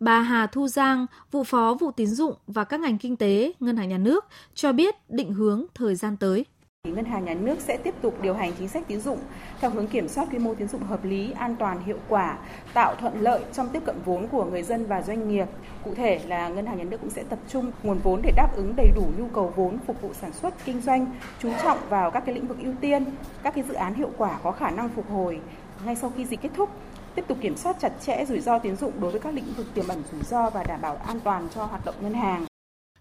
Bà 0.00 0.20
Hà 0.20 0.46
Thu 0.46 0.68
Giang, 0.68 1.06
vụ 1.30 1.44
phó 1.44 1.76
vụ 1.80 1.90
tín 1.90 2.06
dụng 2.06 2.34
và 2.46 2.64
các 2.64 2.80
ngành 2.80 2.98
kinh 2.98 3.16
tế 3.16 3.52
Ngân 3.60 3.76
hàng 3.76 3.88
Nhà 3.88 3.98
nước 3.98 4.24
cho 4.54 4.72
biết 4.72 4.94
định 5.08 5.32
hướng 5.32 5.64
thời 5.74 5.94
gian 5.94 6.16
tới. 6.16 6.44
Ngân 6.88 7.04
hàng 7.04 7.24
nhà 7.24 7.34
nước 7.34 7.60
sẽ 7.60 7.76
tiếp 7.76 7.94
tục 8.02 8.22
điều 8.22 8.34
hành 8.34 8.52
chính 8.58 8.68
sách 8.68 8.84
tín 8.88 9.00
dụng 9.00 9.18
theo 9.60 9.70
hướng 9.70 9.86
kiểm 9.86 10.08
soát 10.08 10.28
quy 10.32 10.38
mô 10.38 10.54
tín 10.54 10.68
dụng 10.68 10.82
hợp 10.82 11.04
lý, 11.04 11.30
an 11.30 11.56
toàn, 11.56 11.84
hiệu 11.84 11.98
quả, 12.08 12.38
tạo 12.74 12.94
thuận 12.94 13.20
lợi 13.20 13.40
trong 13.52 13.68
tiếp 13.68 13.82
cận 13.86 13.96
vốn 14.04 14.28
của 14.28 14.44
người 14.44 14.62
dân 14.62 14.86
và 14.86 15.02
doanh 15.02 15.28
nghiệp. 15.28 15.46
Cụ 15.84 15.94
thể 15.94 16.20
là 16.26 16.48
Ngân 16.48 16.66
hàng 16.66 16.78
nhà 16.78 16.84
nước 16.84 17.00
cũng 17.00 17.10
sẽ 17.10 17.22
tập 17.22 17.38
trung 17.48 17.72
nguồn 17.82 17.98
vốn 17.98 18.20
để 18.22 18.32
đáp 18.36 18.48
ứng 18.56 18.74
đầy 18.76 18.90
đủ 18.94 19.04
nhu 19.18 19.28
cầu 19.28 19.52
vốn 19.56 19.78
phục 19.86 20.02
vụ 20.02 20.10
sản 20.20 20.32
xuất 20.32 20.54
kinh 20.64 20.80
doanh, 20.80 21.06
chú 21.38 21.50
trọng 21.62 21.78
vào 21.88 22.10
các 22.10 22.22
cái 22.26 22.34
lĩnh 22.34 22.46
vực 22.46 22.58
ưu 22.62 22.74
tiên, 22.80 23.04
các 23.42 23.54
cái 23.54 23.64
dự 23.68 23.74
án 23.74 23.94
hiệu 23.94 24.10
quả 24.16 24.38
có 24.42 24.52
khả 24.52 24.70
năng 24.70 24.88
phục 24.88 25.10
hồi 25.10 25.40
ngay 25.84 25.96
sau 25.96 26.12
khi 26.16 26.24
dịch 26.24 26.42
kết 26.42 26.50
thúc 26.56 26.70
tiếp 27.14 27.24
tục 27.28 27.38
kiểm 27.40 27.56
soát 27.56 27.76
chặt 27.80 27.92
chẽ 28.06 28.24
rủi 28.28 28.40
ro 28.40 28.58
tín 28.58 28.76
dụng 28.76 28.92
đối 29.00 29.10
với 29.10 29.20
các 29.20 29.34
lĩnh 29.34 29.54
vực 29.56 29.66
tiềm 29.74 29.88
ẩn 29.88 30.02
rủi 30.12 30.22
ro 30.22 30.50
và 30.50 30.64
đảm 30.64 30.80
bảo 30.80 30.96
an 30.96 31.20
toàn 31.20 31.48
cho 31.54 31.64
hoạt 31.64 31.84
động 31.84 31.94
ngân 32.00 32.14
hàng. 32.14 32.44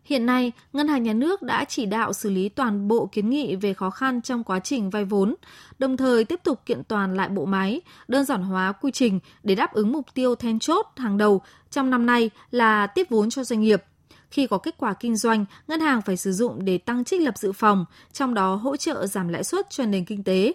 Hiện 0.04 0.26
nay, 0.26 0.52
Ngân 0.74 0.88
hàng 0.88 1.04
Nhà 1.04 1.14
nước 1.14 1.42
đã 1.42 1.66
chỉ 1.66 1.86
đạo 1.86 2.14
xử 2.14 2.30
lý 2.30 2.50
toàn 2.50 2.88
bộ 2.88 3.10
kiến 3.12 3.30
nghị 3.30 3.56
về 3.56 3.74
khó 3.74 3.90
khăn 3.90 4.22
trong 4.22 4.44
quá 4.44 4.60
trình 4.60 4.90
vay 4.90 5.06
vốn, 5.06 5.36
đồng 5.80 5.98
thời 5.98 6.26
tiếp 6.26 6.40
tục 6.44 6.60
kiện 6.66 6.84
toàn 6.84 7.16
lại 7.16 7.30
bộ 7.30 7.46
máy, 7.46 7.82
đơn 8.08 8.26
giản 8.26 8.44
hóa 8.44 8.72
quy 8.72 8.92
trình 8.92 9.20
để 9.44 9.56
đáp 9.56 9.74
ứng 9.74 9.92
mục 9.92 10.06
tiêu 10.14 10.36
then 10.36 10.60
chốt 10.60 10.86
hàng 10.98 11.18
đầu 11.18 11.42
trong 11.72 11.90
năm 11.90 12.06
nay 12.06 12.30
là 12.52 12.88
tiếp 12.88 13.08
vốn 13.10 13.30
cho 13.30 13.44
doanh 13.44 13.62
nghiệp. 13.62 13.84
Khi 14.30 14.48
có 14.48 14.58
kết 14.58 14.76
quả 14.78 14.94
kinh 14.94 15.16
doanh, 15.16 15.46
ngân 15.68 15.80
hàng 15.80 16.02
phải 16.02 16.18
sử 16.18 16.32
dụng 16.32 16.66
để 16.66 16.78
tăng 16.78 17.04
trích 17.04 17.22
lập 17.22 17.38
dự 17.38 17.52
phòng, 17.52 17.86
trong 18.14 18.34
đó 18.34 18.56
hỗ 18.56 18.78
trợ 18.78 19.08
giảm 19.08 19.28
lãi 19.28 19.44
suất 19.44 19.70
cho 19.70 19.86
nền 19.86 20.06
kinh 20.06 20.24
tế. 20.24 20.54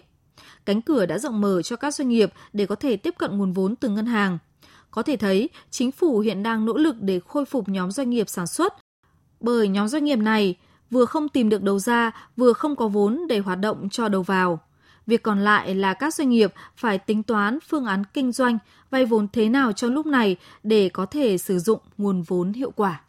Cánh 0.65 0.81
cửa 0.81 1.05
đã 1.05 1.17
rộng 1.17 1.41
mở 1.41 1.61
cho 1.61 1.75
các 1.75 1.95
doanh 1.95 2.09
nghiệp 2.09 2.33
để 2.53 2.65
có 2.65 2.75
thể 2.75 2.97
tiếp 2.97 3.15
cận 3.17 3.37
nguồn 3.37 3.53
vốn 3.53 3.75
từ 3.75 3.89
ngân 3.89 4.05
hàng. 4.05 4.37
Có 4.91 5.03
thể 5.03 5.17
thấy, 5.17 5.49
chính 5.69 5.91
phủ 5.91 6.19
hiện 6.19 6.43
đang 6.43 6.65
nỗ 6.65 6.77
lực 6.77 6.95
để 7.01 7.19
khôi 7.27 7.45
phục 7.45 7.69
nhóm 7.69 7.91
doanh 7.91 8.09
nghiệp 8.09 8.29
sản 8.29 8.47
xuất, 8.47 8.73
bởi 9.39 9.67
nhóm 9.67 9.87
doanh 9.87 10.03
nghiệp 10.03 10.15
này 10.15 10.55
vừa 10.91 11.05
không 11.05 11.29
tìm 11.29 11.49
được 11.49 11.63
đầu 11.63 11.79
ra, 11.79 12.11
vừa 12.37 12.53
không 12.53 12.75
có 12.75 12.87
vốn 12.87 13.27
để 13.29 13.39
hoạt 13.39 13.59
động 13.59 13.89
cho 13.89 14.09
đầu 14.09 14.23
vào. 14.23 14.59
Việc 15.07 15.23
còn 15.23 15.39
lại 15.39 15.75
là 15.75 15.93
các 15.93 16.13
doanh 16.13 16.29
nghiệp 16.29 16.53
phải 16.75 16.97
tính 16.97 17.23
toán 17.23 17.59
phương 17.67 17.85
án 17.85 18.03
kinh 18.13 18.31
doanh, 18.31 18.57
vay 18.89 19.05
vốn 19.05 19.27
thế 19.33 19.49
nào 19.49 19.71
cho 19.71 19.87
lúc 19.87 20.05
này 20.05 20.35
để 20.63 20.89
có 20.89 21.05
thể 21.05 21.37
sử 21.37 21.59
dụng 21.59 21.79
nguồn 21.97 22.21
vốn 22.21 22.53
hiệu 22.53 22.71
quả. 22.71 23.01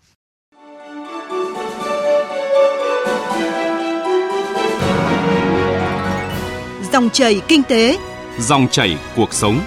Dòng 6.93 7.11
chảy 7.11 7.41
kinh 7.49 7.63
tế, 7.69 7.99
dòng 8.39 8.69
chảy 8.71 8.99
cuộc 9.17 9.33
sống. 9.33 9.61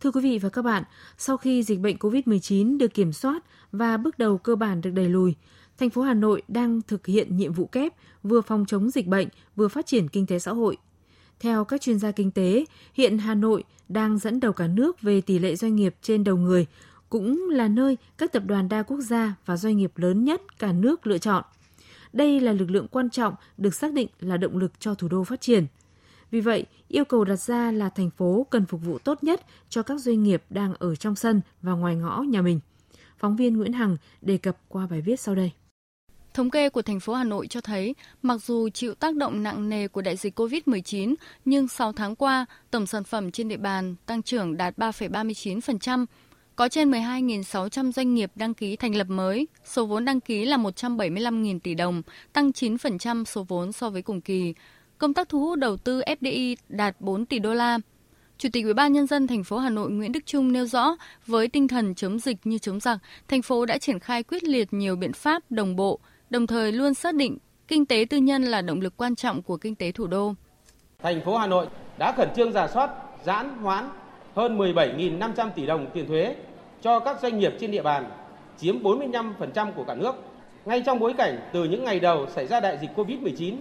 Thưa 0.00 0.10
quý 0.10 0.20
vị 0.20 0.38
và 0.38 0.48
các 0.48 0.62
bạn, 0.62 0.82
sau 1.18 1.36
khi 1.36 1.62
dịch 1.62 1.80
bệnh 1.80 1.96
COVID-19 1.96 2.78
được 2.78 2.94
kiểm 2.94 3.12
soát 3.12 3.44
và 3.72 3.96
bước 3.96 4.18
đầu 4.18 4.38
cơ 4.38 4.56
bản 4.56 4.80
được 4.80 4.90
đẩy 4.90 5.08
lùi, 5.08 5.34
thành 5.78 5.90
phố 5.90 6.02
Hà 6.02 6.14
Nội 6.14 6.42
đang 6.48 6.80
thực 6.82 7.06
hiện 7.06 7.36
nhiệm 7.36 7.52
vụ 7.52 7.66
kép 7.66 7.92
vừa 8.22 8.40
phòng 8.40 8.64
chống 8.68 8.90
dịch 8.90 9.06
bệnh, 9.06 9.28
vừa 9.56 9.68
phát 9.68 9.86
triển 9.86 10.08
kinh 10.08 10.26
tế 10.26 10.38
xã 10.38 10.52
hội. 10.52 10.76
Theo 11.40 11.64
các 11.64 11.80
chuyên 11.80 11.98
gia 11.98 12.10
kinh 12.10 12.30
tế, 12.30 12.64
hiện 12.94 13.18
Hà 13.18 13.34
Nội 13.34 13.64
đang 13.88 14.18
dẫn 14.18 14.40
đầu 14.40 14.52
cả 14.52 14.66
nước 14.66 15.02
về 15.02 15.20
tỷ 15.20 15.38
lệ 15.38 15.56
doanh 15.56 15.76
nghiệp 15.76 15.94
trên 16.02 16.24
đầu 16.24 16.36
người, 16.36 16.66
cũng 17.10 17.48
là 17.50 17.68
nơi 17.68 17.96
các 18.18 18.32
tập 18.32 18.42
đoàn 18.46 18.68
đa 18.68 18.82
quốc 18.82 19.00
gia 19.00 19.34
và 19.46 19.56
doanh 19.56 19.76
nghiệp 19.76 19.92
lớn 19.96 20.24
nhất 20.24 20.58
cả 20.58 20.72
nước 20.72 21.06
lựa 21.06 21.18
chọn. 21.18 21.44
Đây 22.12 22.40
là 22.40 22.52
lực 22.52 22.70
lượng 22.70 22.88
quan 22.88 23.10
trọng 23.10 23.34
được 23.56 23.74
xác 23.74 23.92
định 23.92 24.08
là 24.20 24.36
động 24.36 24.56
lực 24.56 24.80
cho 24.80 24.94
thủ 24.94 25.08
đô 25.08 25.24
phát 25.24 25.40
triển– 25.40 25.66
Vì 26.30 26.40
vậy, 26.40 26.66
yêu 26.88 27.04
cầu 27.04 27.24
đặt 27.24 27.36
ra 27.36 27.72
là 27.72 27.88
thành 27.88 28.10
phố 28.10 28.46
cần 28.50 28.66
phục 28.66 28.80
vụ 28.84 28.98
tốt 28.98 29.24
nhất 29.24 29.40
cho 29.68 29.82
các 29.82 30.00
doanh 30.00 30.22
nghiệp 30.22 30.42
đang 30.50 30.74
ở 30.78 30.96
trong 30.96 31.16
sân 31.16 31.40
và 31.62 31.72
ngoài 31.72 31.96
ngõ 31.96 32.22
nhà 32.22 32.42
mình. 32.42 32.60
Phóng 33.18 33.36
viên 33.36 33.56
Nguyễn 33.56 33.72
Hằng 33.72 33.96
đề 34.22 34.38
cập 34.38 34.56
qua 34.68 34.86
bài 34.86 35.00
viết 35.00 35.20
sau 35.20 35.34
đây. 35.34 35.52
Thống 36.34 36.50
kê 36.50 36.68
của 36.68 36.82
thành 36.82 37.00
phố 37.00 37.14
Hà 37.14 37.24
Nội 37.24 37.46
cho 37.46 37.60
thấy, 37.60 37.94
mặc 38.22 38.42
dù 38.42 38.68
chịu 38.68 38.94
tác 38.94 39.16
động 39.16 39.42
nặng 39.42 39.68
nề 39.68 39.88
của 39.88 40.02
đại 40.02 40.16
dịch 40.16 40.40
COVID-19, 40.40 41.14
nhưng 41.44 41.68
6 41.68 41.92
tháng 41.92 42.16
qua, 42.16 42.46
tổng 42.70 42.86
sản 42.86 43.04
phẩm 43.04 43.30
trên 43.30 43.48
địa 43.48 43.56
bàn 43.56 43.94
tăng 44.06 44.22
trưởng 44.22 44.56
đạt 44.56 44.78
3,39%, 44.78 46.06
có 46.60 46.68
trên 46.68 46.90
12.600 46.90 47.92
doanh 47.92 48.14
nghiệp 48.14 48.30
đăng 48.34 48.54
ký 48.54 48.76
thành 48.76 48.94
lập 48.94 49.06
mới, 49.08 49.48
số 49.64 49.86
vốn 49.86 50.04
đăng 50.04 50.20
ký 50.20 50.44
là 50.44 50.56
175.000 50.56 51.58
tỷ 51.60 51.74
đồng, 51.74 52.02
tăng 52.32 52.50
9% 52.50 53.24
số 53.24 53.44
vốn 53.48 53.72
so 53.72 53.90
với 53.90 54.02
cùng 54.02 54.20
kỳ. 54.20 54.54
Công 54.98 55.14
tác 55.14 55.28
thu 55.28 55.40
hút 55.40 55.58
đầu 55.58 55.76
tư 55.76 56.00
FDI 56.00 56.56
đạt 56.68 57.00
4 57.00 57.26
tỷ 57.26 57.38
đô 57.38 57.54
la. 57.54 57.78
Chủ 58.38 58.48
tịch 58.52 58.64
Ủy 58.64 58.74
ban 58.74 58.92
nhân 58.92 59.06
dân 59.06 59.26
thành 59.26 59.44
phố 59.44 59.58
Hà 59.58 59.70
Nội 59.70 59.90
Nguyễn 59.90 60.12
Đức 60.12 60.20
Trung 60.26 60.52
nêu 60.52 60.66
rõ, 60.66 60.96
với 61.26 61.48
tinh 61.48 61.68
thần 61.68 61.94
chống 61.94 62.18
dịch 62.18 62.36
như 62.44 62.58
chống 62.58 62.80
giặc, 62.80 62.98
thành 63.28 63.42
phố 63.42 63.66
đã 63.66 63.78
triển 63.78 63.98
khai 63.98 64.22
quyết 64.22 64.44
liệt 64.44 64.72
nhiều 64.72 64.96
biện 64.96 65.12
pháp 65.12 65.42
đồng 65.50 65.76
bộ, 65.76 65.98
đồng 66.30 66.46
thời 66.46 66.72
luôn 66.72 66.94
xác 66.94 67.14
định 67.14 67.38
kinh 67.68 67.86
tế 67.86 68.06
tư 68.10 68.16
nhân 68.16 68.42
là 68.42 68.62
động 68.62 68.80
lực 68.80 68.96
quan 68.96 69.14
trọng 69.14 69.42
của 69.42 69.56
kinh 69.56 69.74
tế 69.74 69.92
thủ 69.92 70.06
đô. 70.06 70.34
Thành 71.02 71.24
phố 71.24 71.36
Hà 71.36 71.46
Nội 71.46 71.66
đã 71.98 72.12
khẩn 72.12 72.28
trương 72.36 72.52
giả 72.52 72.68
soát, 72.68 72.90
giãn 73.24 73.58
hoãn 73.62 73.88
hơn 74.34 74.58
17.500 74.58 75.50
tỷ 75.50 75.66
đồng 75.66 75.86
tiền 75.94 76.06
thuế 76.06 76.34
cho 76.82 77.00
các 77.00 77.20
doanh 77.22 77.38
nghiệp 77.38 77.54
trên 77.60 77.70
địa 77.70 77.82
bàn, 77.82 78.04
chiếm 78.58 78.82
45% 78.82 79.72
của 79.72 79.84
cả 79.84 79.94
nước. 79.94 80.12
Ngay 80.64 80.82
trong 80.86 80.98
bối 80.98 81.14
cảnh 81.18 81.38
từ 81.52 81.64
những 81.64 81.84
ngày 81.84 82.00
đầu 82.00 82.26
xảy 82.26 82.46
ra 82.46 82.60
đại 82.60 82.78
dịch 82.80 82.90
Covid-19, 82.96 83.54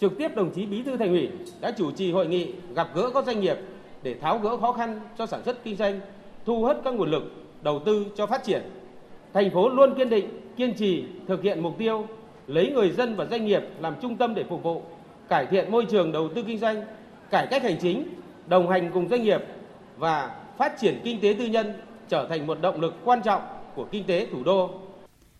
trực 0.00 0.18
tiếp 0.18 0.36
đồng 0.36 0.50
chí 0.50 0.66
Bí 0.66 0.82
thư 0.82 0.96
Thành 0.96 1.10
ủy 1.10 1.28
đã 1.60 1.70
chủ 1.70 1.90
trì 1.90 2.12
hội 2.12 2.26
nghị 2.26 2.52
gặp 2.74 2.88
gỡ 2.94 3.10
các 3.14 3.26
doanh 3.26 3.40
nghiệp 3.40 3.56
để 4.02 4.14
tháo 4.14 4.38
gỡ 4.38 4.56
khó 4.56 4.72
khăn 4.72 5.00
cho 5.18 5.26
sản 5.26 5.42
xuất 5.44 5.64
kinh 5.64 5.76
doanh, 5.76 6.00
thu 6.44 6.60
hút 6.60 6.76
các 6.84 6.94
nguồn 6.94 7.10
lực 7.10 7.32
đầu 7.62 7.78
tư 7.84 8.06
cho 8.16 8.26
phát 8.26 8.44
triển. 8.44 8.62
Thành 9.32 9.50
phố 9.50 9.68
luôn 9.68 9.94
kiên 9.94 10.08
định, 10.10 10.28
kiên 10.56 10.74
trì 10.74 11.04
thực 11.28 11.42
hiện 11.42 11.62
mục 11.62 11.78
tiêu 11.78 12.06
lấy 12.46 12.72
người 12.74 12.90
dân 12.90 13.16
và 13.16 13.24
doanh 13.24 13.46
nghiệp 13.46 13.62
làm 13.80 13.94
trung 14.02 14.16
tâm 14.16 14.34
để 14.34 14.44
phục 14.48 14.62
vụ, 14.62 14.82
cải 15.28 15.46
thiện 15.46 15.70
môi 15.70 15.84
trường 15.84 16.12
đầu 16.12 16.28
tư 16.34 16.42
kinh 16.46 16.58
doanh, 16.58 16.82
cải 17.30 17.46
cách 17.46 17.62
hành 17.62 17.76
chính, 17.80 18.04
đồng 18.46 18.68
hành 18.68 18.90
cùng 18.94 19.08
doanh 19.08 19.22
nghiệp 19.22 19.42
và 19.96 20.36
phát 20.58 20.72
triển 20.80 21.00
kinh 21.04 21.20
tế 21.20 21.34
tư 21.38 21.46
nhân 21.46 21.72
trở 22.12 22.26
thành 22.28 22.46
một 22.46 22.60
động 22.60 22.80
lực 22.80 22.94
quan 23.04 23.22
trọng 23.22 23.42
của 23.74 23.86
kinh 23.92 24.04
tế 24.04 24.26
thủ 24.32 24.42
đô. 24.44 24.70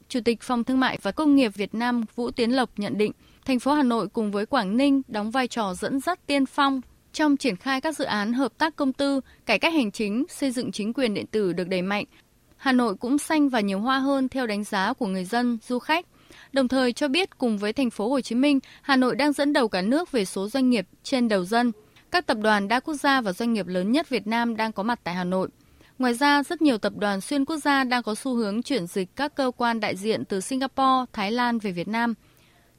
Chủ 0.09 0.21
tịch 0.25 0.43
Phòng 0.43 0.65
Thương 0.65 0.81
mại 0.81 0.99
và 1.03 1.11
Công 1.13 1.37
nghiệp 1.37 1.53
Việt 1.55 1.75
Nam 1.75 2.05
Vũ 2.15 2.31
Tiến 2.31 2.57
Lộc 2.57 2.71
nhận 2.77 2.99
định, 2.99 3.13
thành 3.45 3.59
phố 3.59 3.73
Hà 3.73 3.83
Nội 3.83 4.09
cùng 4.09 4.33
với 4.33 4.47
Quảng 4.47 4.77
Ninh 4.77 5.03
đóng 5.09 5.31
vai 5.31 5.49
trò 5.49 5.75
dẫn 5.75 6.01
dắt 6.01 6.27
tiên 6.27 6.47
phong 6.47 6.81
trong 7.13 7.37
triển 7.37 7.57
khai 7.57 7.81
các 7.81 7.97
dự 7.97 8.05
án 8.05 8.33
hợp 8.33 8.53
tác 8.59 8.77
công 8.77 8.93
tư, 8.93 9.21
cải 9.47 9.59
cách 9.59 9.73
hành 9.73 9.91
chính, 9.91 10.25
xây 10.29 10.51
dựng 10.51 10.73
chính 10.73 10.93
quyền 10.93 11.15
điện 11.15 11.27
tử 11.27 11.53
được 11.53 11.69
đẩy 11.69 11.83
mạnh. 11.83 12.05
Hà 12.57 12.73
Nội 12.73 12.95
cũng 12.95 13.19
xanh 13.19 13.49
và 13.49 13.61
nhiều 13.61 13.79
hoa 13.79 13.99
hơn 13.99 14.29
theo 14.29 14.47
đánh 14.47 14.65
giá 14.65 14.93
của 14.93 15.07
người 15.07 15.25
dân, 15.25 15.59
du 15.67 15.79
khách. 15.79 16.07
Đồng 16.53 16.69
thời 16.69 16.93
cho 16.93 17.09
biết 17.09 17.39
cùng 17.39 17.59
với 17.59 17.73
thành 17.73 17.91
phố 17.91 18.09
Hồ 18.09 18.21
Chí 18.21 18.35
Minh, 18.35 18.61
Hà 18.83 18.97
Nội 18.97 19.17
đang 19.17 19.33
dẫn 19.33 19.53
đầu 19.53 19.69
cả 19.69 19.83
nước 19.83 20.13
về 20.13 20.25
số 20.25 20.49
doanh 20.49 20.71
nghiệp 20.71 20.87
trên 21.03 21.29
đầu 21.29 21.45
dân. 21.45 21.73
Các 22.11 22.27
tập 22.27 22.39
đoàn 22.43 22.69
đa 22.69 22.81
quốc 22.81 22.95
gia 22.95 23.21
và 23.21 23.33
doanh 23.33 23.53
nghiệp 23.53 23.67
lớn 23.67 23.93
nhất 23.93 24.09
Việt 24.09 24.27
Nam 24.27 24.57
đang 24.57 24.73
có 24.73 24.83
mặt 24.83 25.01
tại 25.05 25.15
Hà 25.15 25.25
Nội. 25.25 25.49
Ngoài 26.03 26.15
ra, 26.15 26.43
rất 26.43 26.63
nhiều 26.63 26.79
tập 26.79 26.93
đoàn 26.97 27.21
xuyên 27.21 27.45
quốc 27.45 27.57
gia 27.57 27.85
đang 27.85 28.03
có 28.03 28.15
xu 28.15 28.35
hướng 28.35 28.63
chuyển 28.63 28.87
dịch 28.87 29.17
các 29.17 29.35
cơ 29.35 29.51
quan 29.57 29.81
đại 29.81 29.97
diện 29.97 30.25
từ 30.25 30.41
Singapore, 30.41 31.05
Thái 31.13 31.33
Lan 31.33 31.59
về 31.59 31.73
Việt 31.73 31.89
Nam. 31.89 32.15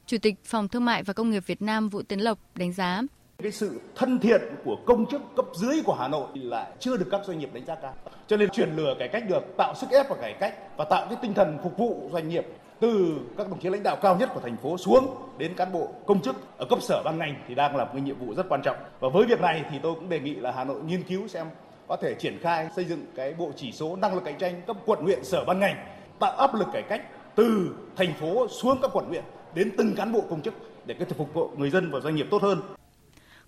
Chủ 0.06 0.16
tịch 0.22 0.34
Phòng 0.44 0.68
Thương 0.68 0.84
mại 0.84 1.02
và 1.02 1.12
Công 1.12 1.30
nghiệp 1.30 1.42
Việt 1.46 1.62
Nam 1.62 1.88
Vũ 1.88 2.02
Tiến 2.02 2.20
Lộc 2.20 2.38
đánh 2.54 2.72
giá. 2.72 3.02
Cái 3.42 3.52
sự 3.52 3.80
thân 3.94 4.18
thiện 4.18 4.40
của 4.64 4.76
công 4.86 5.06
chức 5.10 5.22
cấp 5.36 5.44
dưới 5.54 5.82
của 5.84 5.94
Hà 5.94 6.08
Nội 6.08 6.28
lại 6.34 6.66
chưa 6.80 6.96
được 6.96 7.06
các 7.10 7.20
doanh 7.26 7.38
nghiệp 7.38 7.50
đánh 7.54 7.64
giá 7.64 7.74
cao. 7.74 7.94
Cho 8.26 8.36
nên 8.36 8.50
chuyển 8.50 8.76
lửa 8.76 8.94
cải 8.98 9.08
cách 9.08 9.24
được, 9.28 9.42
tạo 9.56 9.74
sức 9.74 9.90
ép 9.90 10.08
vào 10.08 10.18
cải 10.20 10.32
cách 10.40 10.54
và 10.76 10.84
tạo 10.84 11.06
cái 11.06 11.18
tinh 11.22 11.34
thần 11.34 11.58
phục 11.62 11.78
vụ 11.78 12.10
doanh 12.12 12.28
nghiệp 12.28 12.46
từ 12.80 13.20
các 13.38 13.50
đồng 13.50 13.60
chí 13.60 13.68
lãnh 13.68 13.82
đạo 13.82 13.96
cao 14.02 14.16
nhất 14.16 14.30
của 14.34 14.40
thành 14.40 14.56
phố 14.56 14.78
xuống 14.78 15.16
đến 15.38 15.54
cán 15.54 15.72
bộ 15.72 15.88
công 16.06 16.22
chức 16.22 16.36
ở 16.58 16.66
cấp 16.70 16.78
sở 16.82 17.02
ban 17.04 17.18
ngành 17.18 17.34
thì 17.48 17.54
đang 17.54 17.76
là 17.76 17.84
một 17.84 17.90
cái 17.92 18.02
nhiệm 18.02 18.18
vụ 18.18 18.34
rất 18.34 18.46
quan 18.48 18.62
trọng. 18.62 18.76
Và 19.00 19.08
với 19.08 19.26
việc 19.26 19.40
này 19.40 19.64
thì 19.70 19.78
tôi 19.82 19.94
cũng 19.94 20.08
đề 20.08 20.20
nghị 20.20 20.34
là 20.34 20.52
Hà 20.52 20.64
Nội 20.64 20.82
nghiên 20.82 21.02
cứu 21.02 21.28
xem 21.28 21.46
có 21.88 21.96
thể 21.96 22.14
triển 22.14 22.38
khai 22.42 22.68
xây 22.76 22.84
dựng 22.84 23.06
cái 23.16 23.34
bộ 23.38 23.52
chỉ 23.56 23.72
số 23.72 23.96
năng 23.96 24.14
lực 24.14 24.24
cạnh 24.24 24.38
tranh 24.38 24.62
cấp 24.66 24.76
quận 24.86 25.02
huyện 25.02 25.24
sở 25.24 25.44
ban 25.44 25.60
ngành 25.60 25.76
tạo 26.20 26.32
áp 26.32 26.54
lực 26.54 26.68
cải 26.72 26.82
cách 26.82 27.02
từ 27.36 27.74
thành 27.96 28.14
phố 28.20 28.48
xuống 28.48 28.78
các 28.82 28.90
quận 28.94 29.06
huyện 29.06 29.24
đến 29.54 29.72
từng 29.78 29.94
cán 29.96 30.12
bộ 30.12 30.20
công 30.30 30.42
chức 30.42 30.54
để 30.86 30.94
có 30.98 31.04
thể 31.04 31.14
phục 31.18 31.34
vụ 31.34 31.50
người 31.56 31.70
dân 31.70 31.90
và 31.90 32.00
doanh 32.00 32.16
nghiệp 32.16 32.26
tốt 32.30 32.42
hơn. 32.42 32.60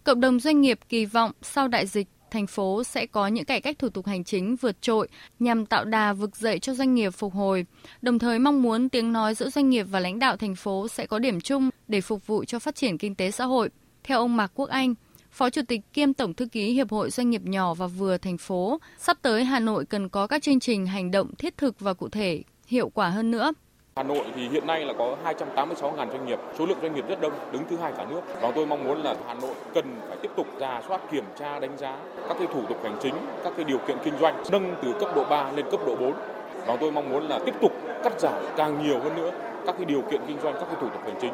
Cộng 0.05 0.21
đồng 0.21 0.41
doanh 0.41 0.61
nghiệp 0.61 0.79
kỳ 0.89 1.07
vọng 1.07 1.33
sau 1.43 1.69
đại 1.69 1.87
dịch 1.87 2.09
thành 2.31 2.47
phố 2.47 2.85
sẽ 2.85 3.07
có 3.07 3.27
những 3.27 3.45
cải 3.45 3.61
cách 3.61 3.79
thủ 3.79 3.89
tục 3.89 4.07
hành 4.07 4.25
chính 4.25 4.57
vượt 4.57 4.83
trội 4.83 5.09
nhằm 5.39 5.67
tạo 5.67 5.85
đà 5.85 6.13
vực 6.13 6.37
dậy 6.37 6.59
cho 6.59 6.75
doanh 6.75 6.95
nghiệp 6.95 7.11
phục 7.11 7.35
hồi, 7.35 7.67
đồng 8.03 8.19
thời 8.19 8.39
mong 8.39 8.63
muốn 8.63 8.89
tiếng 8.89 9.13
nói 9.13 9.35
giữa 9.35 9.51
doanh 9.51 9.71
nghiệp 9.71 9.87
và 9.91 10.01
lãnh 10.01 10.19
đạo 10.19 10.37
thành 10.37 10.55
phố 10.55 10.89
sẽ 10.89 11.07
có 11.07 11.19
điểm 11.19 11.41
chung 11.41 11.71
để 11.89 12.01
phục 12.01 12.27
vụ 12.27 12.45
cho 12.45 12.59
phát 12.59 12.75
triển 12.75 12.99
kinh 12.99 13.15
tế 13.15 13.31
xã 13.31 13.45
hội. 13.45 13.71
Theo 14.05 14.19
ông 14.19 14.37
Mạc 14.37 14.53
Quốc 14.55 14.69
Anh, 14.69 14.95
Phó 15.37 15.51
Chủ 15.51 15.63
tịch 15.69 15.81
kiêm 15.93 16.15
Tổng 16.15 16.35
Thư 16.35 16.47
ký 16.47 16.73
Hiệp 16.73 16.91
hội 16.91 17.11
Doanh 17.11 17.31
nghiệp 17.31 17.43
nhỏ 17.45 17.75
và 17.75 17.87
vừa 17.87 18.19
thành 18.19 18.39
phố, 18.39 18.79
sắp 18.99 19.17
tới 19.23 19.45
Hà 19.45 19.61
Nội 19.61 19.85
cần 19.85 20.09
có 20.09 20.27
các 20.27 20.43
chương 20.43 20.61
trình 20.61 20.87
hành 20.87 21.11
động 21.11 21.35
thiết 21.39 21.57
thực 21.57 21.81
và 21.81 21.95
cụ 21.95 22.09
thể, 22.09 22.43
hiệu 22.67 22.91
quả 22.95 23.09
hơn 23.09 23.31
nữa. 23.31 23.53
Hà 23.97 24.03
Nội 24.03 24.25
thì 24.35 24.49
hiện 24.49 24.67
nay 24.67 24.85
là 24.85 24.93
có 24.99 25.17
286.000 25.25 25.97
doanh 25.97 26.27
nghiệp, 26.27 26.39
số 26.59 26.67
lượng 26.67 26.79
doanh 26.83 26.95
nghiệp 26.95 27.05
rất 27.09 27.21
đông, 27.21 27.33
đứng 27.53 27.63
thứ 27.71 27.77
hai 27.77 27.93
cả 27.97 28.07
nước. 28.11 28.21
Và 28.41 28.53
tôi 28.55 28.67
mong 28.67 28.85
muốn 28.85 29.03
là 29.03 29.15
Hà 29.27 29.35
Nội 29.35 29.55
cần 29.75 29.85
phải 30.09 30.17
tiếp 30.23 30.31
tục 30.37 30.47
ra 30.61 30.83
soát 30.89 31.01
kiểm 31.13 31.25
tra 31.39 31.61
đánh 31.61 31.79
giá 31.79 31.99
các 32.29 32.37
cái 32.39 32.47
thủ 32.53 32.63
tục 32.69 32.79
hành 32.83 32.99
chính, 33.03 33.15
các 33.45 33.53
cái 33.57 33.65
điều 33.65 33.79
kiện 33.79 33.97
kinh 34.05 34.15
doanh 34.21 34.45
nâng 34.51 34.75
từ 34.83 34.93
cấp 35.01 35.17
độ 35.17 35.25
3 35.25 35.53
lên 35.53 35.67
cấp 35.71 35.81
độ 35.87 35.97
4. 35.97 36.13
Và 36.67 36.77
tôi 36.81 36.93
mong 36.93 37.11
muốn 37.11 37.29
là 37.29 37.39
tiếp 37.47 37.55
tục 37.63 37.73
cắt 38.05 38.21
giảm 38.21 38.43
càng 38.57 38.83
nhiều 38.87 39.01
hơn 39.01 39.17
nữa 39.17 39.31
các 39.67 39.75
cái 39.79 39.85
điều 39.85 40.03
kiện 40.11 40.21
kinh 40.29 40.39
doanh, 40.43 40.55
các 40.55 40.67
cái 40.67 40.77
thủ 40.81 40.89
tục 40.89 41.03
hành 41.05 41.19
chính. 41.21 41.33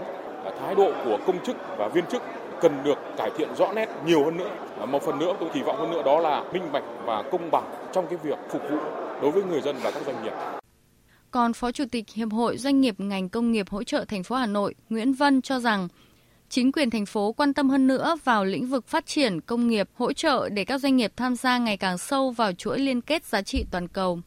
Thái 0.60 0.74
độ 0.74 0.92
của 1.04 1.18
công 1.26 1.44
chức 1.44 1.56
và 1.78 1.88
viên 1.88 2.06
chức 2.06 2.22
cần 2.62 2.84
được 2.84 2.98
cải 3.18 3.30
thiện 3.36 3.48
rõ 3.54 3.72
nét 3.72 3.88
nhiều 4.06 4.24
hơn 4.24 4.36
nữa. 4.36 4.50
Một 4.86 5.02
phần 5.02 5.18
nữa 5.18 5.32
tôi 5.40 5.48
kỳ 5.54 5.62
vọng 5.62 5.76
hơn 5.78 5.90
nữa 5.90 6.02
đó 6.04 6.18
là 6.20 6.44
minh 6.52 6.72
bạch 6.72 6.84
và 7.04 7.22
công 7.32 7.50
bằng 7.50 7.74
trong 7.92 8.06
cái 8.10 8.18
việc 8.22 8.38
phục 8.50 8.62
vụ 8.70 8.76
đối 9.22 9.30
với 9.30 9.42
người 9.42 9.60
dân 9.60 9.76
và 9.82 9.90
các 9.90 10.02
doanh 10.06 10.24
nghiệp. 10.24 10.32
Còn 11.30 11.52
Phó 11.52 11.72
Chủ 11.72 11.84
tịch 11.90 12.04
Hiệp 12.14 12.32
hội 12.32 12.58
Doanh 12.58 12.80
nghiệp 12.80 12.94
ngành 12.98 13.28
công 13.28 13.52
nghiệp 13.52 13.66
hỗ 13.70 13.84
trợ 13.84 14.04
thành 14.08 14.22
phố 14.22 14.36
Hà 14.36 14.46
Nội 14.46 14.74
Nguyễn 14.90 15.12
Vân 15.12 15.42
cho 15.42 15.60
rằng, 15.60 15.88
chính 16.48 16.72
quyền 16.72 16.90
thành 16.90 17.06
phố 17.06 17.32
quan 17.32 17.54
tâm 17.54 17.70
hơn 17.70 17.86
nữa 17.86 18.16
vào 18.24 18.44
lĩnh 18.44 18.66
vực 18.66 18.86
phát 18.88 19.06
triển 19.06 19.40
công 19.40 19.68
nghiệp 19.68 19.88
hỗ 19.94 20.12
trợ 20.12 20.48
để 20.48 20.64
các 20.64 20.78
doanh 20.80 20.96
nghiệp 20.96 21.12
tham 21.16 21.36
gia 21.36 21.58
ngày 21.58 21.76
càng 21.76 21.98
sâu 21.98 22.30
vào 22.30 22.52
chuỗi 22.52 22.78
liên 22.78 23.00
kết 23.00 23.24
giá 23.24 23.42
trị 23.42 23.64
toàn 23.70 23.88
cầu. 23.88 24.20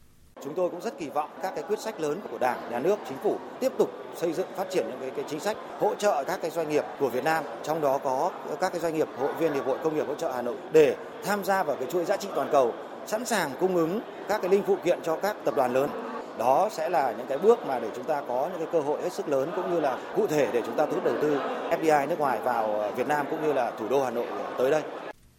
Chúng 0.44 0.54
tôi 0.54 0.70
cũng 0.70 0.80
rất 0.80 0.98
kỳ 0.98 1.08
vọng 1.08 1.30
các 1.42 1.52
cái 1.54 1.64
quyết 1.68 1.78
sách 1.78 2.00
lớn 2.00 2.20
của 2.30 2.38
Đảng, 2.38 2.70
Nhà 2.70 2.78
nước, 2.78 2.98
Chính 3.08 3.18
phủ 3.18 3.36
tiếp 3.60 3.72
tục 3.78 3.90
xây 4.14 4.32
dựng 4.32 4.46
phát 4.56 4.70
triển 4.70 4.86
những 4.88 4.98
cái, 5.00 5.10
cái 5.10 5.24
chính 5.28 5.40
sách 5.40 5.56
hỗ 5.80 5.94
trợ 5.94 6.24
các 6.24 6.38
cái 6.42 6.50
doanh 6.50 6.68
nghiệp 6.68 6.84
của 7.00 7.08
Việt 7.08 7.24
Nam, 7.24 7.44
trong 7.62 7.80
đó 7.80 7.98
có 7.98 8.30
các 8.60 8.72
cái 8.72 8.80
doanh 8.80 8.94
nghiệp 8.94 9.08
hội 9.18 9.32
viên 9.32 9.52
Hiệp 9.52 9.66
hội 9.66 9.78
Công 9.82 9.96
nghiệp 9.96 10.06
hỗ 10.08 10.14
trợ 10.14 10.32
Hà 10.32 10.42
Nội 10.42 10.56
để 10.72 10.96
tham 11.24 11.44
gia 11.44 11.62
vào 11.62 11.76
cái 11.76 11.88
chuỗi 11.90 12.04
giá 12.04 12.16
trị 12.16 12.28
toàn 12.34 12.48
cầu, 12.52 12.72
sẵn 13.06 13.24
sàng 13.24 13.50
cung 13.60 13.76
ứng 13.76 14.00
các 14.28 14.42
cái 14.42 14.50
linh 14.50 14.62
phụ 14.66 14.76
kiện 14.84 14.98
cho 15.02 15.16
các 15.16 15.36
tập 15.44 15.54
đoàn 15.56 15.72
lớn 15.72 15.90
đó 16.38 16.68
sẽ 16.72 16.88
là 16.88 17.14
những 17.18 17.26
cái 17.26 17.38
bước 17.38 17.66
mà 17.66 17.78
để 17.78 17.88
chúng 17.96 18.04
ta 18.04 18.22
có 18.28 18.48
những 18.50 18.58
cái 18.58 18.68
cơ 18.72 18.80
hội 18.80 19.02
hết 19.02 19.12
sức 19.12 19.28
lớn 19.28 19.52
cũng 19.56 19.74
như 19.74 19.80
là 19.80 19.98
cụ 20.16 20.26
thể 20.26 20.48
để 20.52 20.62
chúng 20.66 20.76
ta 20.76 20.86
thu 20.86 20.92
hút 20.92 21.04
đầu 21.04 21.14
tư 21.22 21.40
FDI 21.70 22.08
nước 22.08 22.18
ngoài 22.18 22.38
vào 22.44 22.92
Việt 22.96 23.08
Nam 23.08 23.26
cũng 23.30 23.42
như 23.42 23.52
là 23.52 23.70
thủ 23.78 23.88
đô 23.88 24.04
Hà 24.04 24.10
Nội 24.10 24.26
tới 24.58 24.70
đây. 24.70 24.82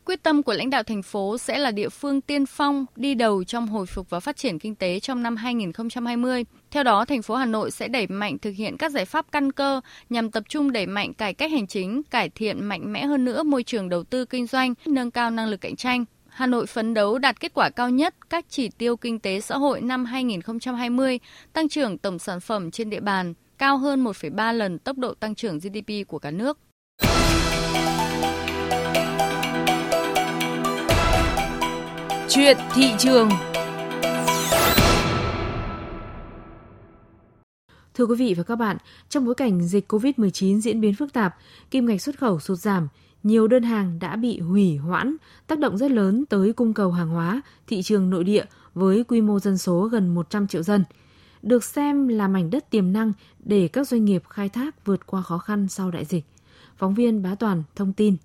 Quyết 0.07 0.23
tâm 0.23 0.43
của 0.43 0.53
lãnh 0.53 0.69
đạo 0.69 0.83
thành 0.83 1.01
phố 1.01 1.37
sẽ 1.37 1.57
là 1.57 1.71
địa 1.71 1.89
phương 1.89 2.21
tiên 2.21 2.45
phong 2.45 2.85
đi 2.95 3.15
đầu 3.15 3.43
trong 3.43 3.67
hồi 3.67 3.85
phục 3.85 4.09
và 4.09 4.19
phát 4.19 4.37
triển 4.37 4.59
kinh 4.59 4.75
tế 4.75 4.99
trong 4.99 5.23
năm 5.23 5.35
2020. 5.35 6.45
Theo 6.71 6.83
đó, 6.83 7.05
thành 7.05 7.21
phố 7.21 7.35
Hà 7.35 7.45
Nội 7.45 7.71
sẽ 7.71 7.87
đẩy 7.87 8.07
mạnh 8.07 8.37
thực 8.37 8.51
hiện 8.51 8.77
các 8.77 8.91
giải 8.91 9.05
pháp 9.05 9.25
căn 9.31 9.51
cơ 9.51 9.81
nhằm 10.09 10.31
tập 10.31 10.43
trung 10.49 10.71
đẩy 10.71 10.85
mạnh 10.85 11.13
cải 11.13 11.33
cách 11.33 11.51
hành 11.51 11.67
chính, 11.67 12.03
cải 12.03 12.29
thiện 12.29 12.65
mạnh 12.65 12.93
mẽ 12.93 13.05
hơn 13.05 13.25
nữa 13.25 13.43
môi 13.43 13.63
trường 13.63 13.89
đầu 13.89 14.03
tư 14.03 14.25
kinh 14.25 14.47
doanh, 14.47 14.73
nâng 14.85 15.11
cao 15.11 15.31
năng 15.31 15.47
lực 15.47 15.61
cạnh 15.61 15.75
tranh. 15.75 16.05
Hà 16.27 16.47
Nội 16.47 16.65
phấn 16.65 16.93
đấu 16.93 17.17
đạt 17.17 17.39
kết 17.39 17.53
quả 17.53 17.69
cao 17.69 17.89
nhất 17.89 18.15
các 18.29 18.45
chỉ 18.49 18.69
tiêu 18.69 18.97
kinh 18.97 19.19
tế 19.19 19.39
xã 19.41 19.57
hội 19.57 19.81
năm 19.81 20.05
2020, 20.05 21.19
tăng 21.53 21.69
trưởng 21.69 21.97
tổng 21.97 22.19
sản 22.19 22.39
phẩm 22.39 22.71
trên 22.71 22.89
địa 22.89 22.99
bàn 22.99 23.33
cao 23.57 23.77
hơn 23.77 24.03
1,3 24.03 24.53
lần 24.53 24.79
tốc 24.79 24.97
độ 24.97 25.13
tăng 25.13 25.35
trưởng 25.35 25.59
GDP 25.59 26.07
của 26.07 26.19
cả 26.19 26.31
nước. 26.31 26.57
Chuyện 32.29 32.57
thị 32.73 32.83
trường 32.99 33.29
Thưa 37.93 38.05
quý 38.05 38.15
vị 38.15 38.33
và 38.37 38.43
các 38.43 38.55
bạn, 38.55 38.77
trong 39.09 39.25
bối 39.25 39.35
cảnh 39.35 39.67
dịch 39.67 39.93
COVID-19 39.93 40.59
diễn 40.59 40.81
biến 40.81 40.95
phức 40.95 41.13
tạp, 41.13 41.35
kim 41.71 41.85
ngạch 41.85 42.01
xuất 42.01 42.19
khẩu 42.19 42.39
sụt 42.39 42.59
giảm, 42.59 42.87
nhiều 43.23 43.47
đơn 43.47 43.63
hàng 43.63 43.99
đã 43.99 44.15
bị 44.15 44.39
hủy 44.39 44.77
hoãn, 44.77 45.15
tác 45.47 45.59
động 45.59 45.77
rất 45.77 45.91
lớn 45.91 46.25
tới 46.25 46.53
cung 46.53 46.73
cầu 46.73 46.91
hàng 46.91 47.09
hóa, 47.09 47.41
thị 47.67 47.81
trường 47.81 48.09
nội 48.09 48.23
địa 48.23 48.45
với 48.73 49.03
quy 49.03 49.21
mô 49.21 49.39
dân 49.39 49.57
số 49.57 49.81
gần 49.81 50.15
100 50.15 50.47
triệu 50.47 50.63
dân. 50.63 50.83
Được 51.41 51.63
xem 51.63 52.07
là 52.07 52.27
mảnh 52.27 52.49
đất 52.49 52.69
tiềm 52.69 52.93
năng 52.93 53.13
để 53.39 53.67
các 53.67 53.87
doanh 53.87 54.05
nghiệp 54.05 54.23
khai 54.29 54.49
thác 54.49 54.85
vượt 54.85 55.07
qua 55.07 55.21
khó 55.21 55.37
khăn 55.37 55.67
sau 55.67 55.91
đại 55.91 56.05
dịch. 56.05 56.25
Phóng 56.77 56.93
viên 56.93 57.23
Bá 57.23 57.35
Toàn 57.35 57.63
thông 57.75 57.93
tin. 57.93 58.15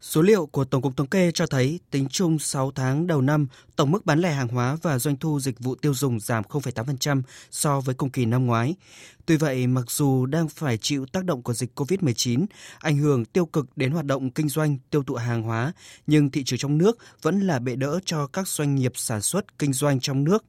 Số 0.00 0.22
liệu 0.22 0.46
của 0.46 0.64
Tổng 0.64 0.82
cục 0.82 0.96
Thống 0.96 1.06
kê 1.06 1.30
cho 1.34 1.46
thấy 1.46 1.80
tính 1.90 2.06
chung 2.10 2.38
6 2.38 2.72
tháng 2.74 3.06
đầu 3.06 3.22
năm, 3.22 3.46
tổng 3.76 3.90
mức 3.90 4.06
bán 4.06 4.20
lẻ 4.20 4.32
hàng 4.32 4.48
hóa 4.48 4.76
và 4.82 4.98
doanh 4.98 5.16
thu 5.16 5.40
dịch 5.40 5.60
vụ 5.60 5.74
tiêu 5.74 5.94
dùng 5.94 6.20
giảm 6.20 6.44
0,8% 6.44 7.22
so 7.50 7.80
với 7.80 7.94
cùng 7.94 8.10
kỳ 8.10 8.24
năm 8.24 8.46
ngoái. 8.46 8.74
Tuy 9.26 9.36
vậy, 9.36 9.66
mặc 9.66 9.90
dù 9.90 10.26
đang 10.26 10.48
phải 10.48 10.78
chịu 10.78 11.06
tác 11.06 11.24
động 11.24 11.42
của 11.42 11.52
dịch 11.52 11.70
COVID-19, 11.80 12.46
ảnh 12.78 12.96
hưởng 12.96 13.24
tiêu 13.24 13.46
cực 13.46 13.66
đến 13.76 13.92
hoạt 13.92 14.04
động 14.04 14.30
kinh 14.30 14.48
doanh, 14.48 14.78
tiêu 14.90 15.02
thụ 15.02 15.14
hàng 15.14 15.42
hóa, 15.42 15.72
nhưng 16.06 16.30
thị 16.30 16.44
trường 16.44 16.58
trong 16.58 16.78
nước 16.78 16.98
vẫn 17.22 17.40
là 17.40 17.58
bệ 17.58 17.76
đỡ 17.76 18.00
cho 18.04 18.26
các 18.26 18.48
doanh 18.48 18.74
nghiệp 18.74 18.92
sản 18.94 19.22
xuất 19.22 19.58
kinh 19.58 19.72
doanh 19.72 20.00
trong 20.00 20.24
nước. 20.24 20.44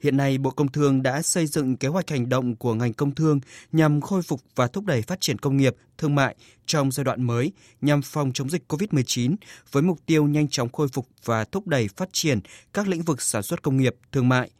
Hiện 0.00 0.16
nay, 0.16 0.38
Bộ 0.38 0.50
Công 0.50 0.72
Thương 0.72 1.02
đã 1.02 1.22
xây 1.22 1.46
dựng 1.46 1.76
kế 1.76 1.88
hoạch 1.88 2.10
hành 2.10 2.28
động 2.28 2.56
của 2.56 2.74
ngành 2.74 2.92
công 2.92 3.14
thương 3.14 3.40
nhằm 3.72 4.00
khôi 4.00 4.22
phục 4.22 4.40
và 4.54 4.66
thúc 4.66 4.84
đẩy 4.84 5.02
phát 5.02 5.20
triển 5.20 5.38
công 5.38 5.56
nghiệp, 5.56 5.76
thương 5.98 6.14
mại 6.14 6.36
trong 6.68 6.92
giai 6.92 7.04
đoạn 7.04 7.22
mới 7.22 7.52
nhằm 7.80 8.02
phòng 8.02 8.32
chống 8.34 8.50
dịch 8.50 8.62
COVID-19 8.68 9.36
với 9.72 9.82
mục 9.82 9.98
tiêu 10.06 10.26
nhanh 10.26 10.48
chóng 10.48 10.68
khôi 10.68 10.88
phục 10.88 11.08
và 11.24 11.44
thúc 11.44 11.66
đẩy 11.66 11.88
phát 11.96 12.08
triển 12.12 12.40
các 12.74 12.88
lĩnh 12.88 13.02
vực 13.02 13.22
sản 13.22 13.42
xuất 13.42 13.62
công 13.62 13.76
nghiệp, 13.76 13.96
thương 14.12 14.28
mại. 14.28 14.50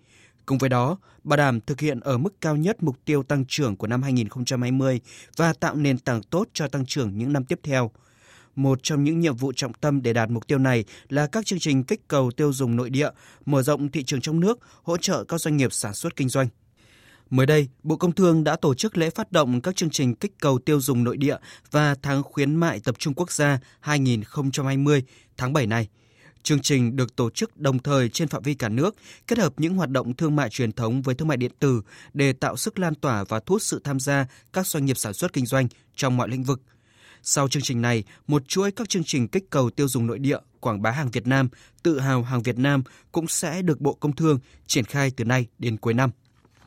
Cùng 0.46 0.58
với 0.58 0.70
đó, 0.70 0.98
bảo 1.24 1.36
đảm 1.36 1.60
thực 1.60 1.80
hiện 1.80 2.00
ở 2.00 2.18
mức 2.18 2.40
cao 2.40 2.56
nhất 2.56 2.82
mục 2.82 2.96
tiêu 3.04 3.22
tăng 3.22 3.44
trưởng 3.48 3.76
của 3.76 3.86
năm 3.86 4.02
2020 4.02 5.00
và 5.36 5.52
tạo 5.52 5.74
nền 5.74 5.98
tảng 5.98 6.22
tốt 6.22 6.48
cho 6.52 6.68
tăng 6.68 6.86
trưởng 6.86 7.18
những 7.18 7.32
năm 7.32 7.44
tiếp 7.44 7.60
theo– 7.62 7.90
một 8.58 8.82
trong 8.82 9.04
những 9.04 9.20
nhiệm 9.20 9.36
vụ 9.36 9.52
trọng 9.56 9.72
tâm 9.72 10.02
để 10.02 10.12
đạt 10.12 10.30
mục 10.30 10.46
tiêu 10.46 10.58
này 10.58 10.84
là 11.08 11.26
các 11.26 11.46
chương 11.46 11.58
trình 11.58 11.84
kích 11.84 12.08
cầu 12.08 12.30
tiêu 12.30 12.52
dùng 12.52 12.76
nội 12.76 12.90
địa, 12.90 13.10
mở 13.46 13.62
rộng 13.62 13.90
thị 13.90 14.04
trường 14.04 14.20
trong 14.20 14.40
nước, 14.40 14.58
hỗ 14.82 14.96
trợ 14.96 15.24
các 15.24 15.40
doanh 15.40 15.56
nghiệp 15.56 15.72
sản 15.72 15.94
xuất 15.94 16.16
kinh 16.16 16.28
doanh. 16.28 16.48
Mới 17.30 17.47
đây, 17.47 17.68
Bộ 17.82 17.97
Công 17.97 18.12
Thương 18.12 18.44
đã 18.44 18.56
tổ 18.56 18.75
chức 18.75 18.97
lễ 18.97 19.11
phát 19.11 19.32
động 19.32 19.61
các 19.61 19.76
chương 19.76 19.90
trình 19.90 20.14
kích 20.14 20.32
cầu 20.40 20.58
tiêu 20.58 20.80
dùng 20.80 21.04
nội 21.04 21.16
địa 21.16 21.37
và 21.70 21.94
tháng 22.02 22.23
khuyến 22.23 22.56
mại 22.56 22.80
tập 22.80 22.94
trung 22.99 23.14
quốc 23.14 23.32
gia 23.32 23.58
2020 23.80 25.02
tháng 25.37 25.52
7 25.52 25.66
này. 25.66 25.88
Chương 26.42 26.61
trình 26.61 26.97
được 26.97 27.16
tổ 27.16 27.30
chức 27.30 27.56
đồng 27.56 27.78
thời 27.78 28.08
trên 28.08 28.28
phạm 28.28 28.42
vi 28.42 28.54
cả 28.54 28.68
nước, 28.68 28.97
kết 29.26 29.38
hợp 29.38 29.52
những 29.56 29.75
hoạt 29.75 29.90
động 29.90 30.14
thương 30.14 30.37
mại 30.37 30.50
truyền 30.50 30.73
thống 30.73 31.02
với 31.02 31.14
thương 31.14 31.28
mại 31.28 31.37
điện 31.37 31.52
tử 31.58 31.82
để 32.14 32.32
tạo 32.32 32.56
sức 32.56 32.78
lan 32.78 32.94
tỏa 32.94 33.25
và 33.25 33.40
thu 33.40 33.54
hút 33.54 33.62
sự 33.62 33.80
tham 33.85 34.00
gia 34.00 34.26
các 34.52 34.66
doanh 34.66 34.85
nghiệp 34.85 34.97
sản 34.97 35.12
xuất 35.12 35.32
kinh 35.32 35.47
doanh 35.47 35.68
trong 35.97 36.16
mọi 36.16 36.28
lĩnh 36.28 36.44
vực– 36.44 36.62
sau 37.23 37.49
chương 37.49 37.62
trình 37.62 37.82
này, 37.82 38.04
một 38.26 38.49
chuỗi 38.49 38.70
các 38.70 38.88
chương 38.88 39.04
trình 39.04 39.28
kích 39.28 39.50
cầu 39.50 39.70
tiêu 39.70 39.88
dùng 39.88 40.06
nội 40.06 40.18
địa, 40.18 40.38
quảng 40.61 40.82
bá 40.82 40.90
hàng 40.90 41.11
Việt 41.11 41.26
Nam, 41.26 41.49
tự 41.82 42.00
hào 42.00 42.23
hàng 42.23 42.42
Việt 42.42 42.58
Nam 42.58 42.82
cũng 43.12 43.28
sẽ 43.28 43.62
được 43.62 43.80
Bộ 43.80 43.94
Công 43.94 44.16
Thương 44.16 44.38
triển 44.66 44.85
khai 44.85 45.11
từ 45.16 45.25
nay 45.25 45.47
đến 45.58 45.76
cuối 45.76 45.94
năm. 45.94 46.11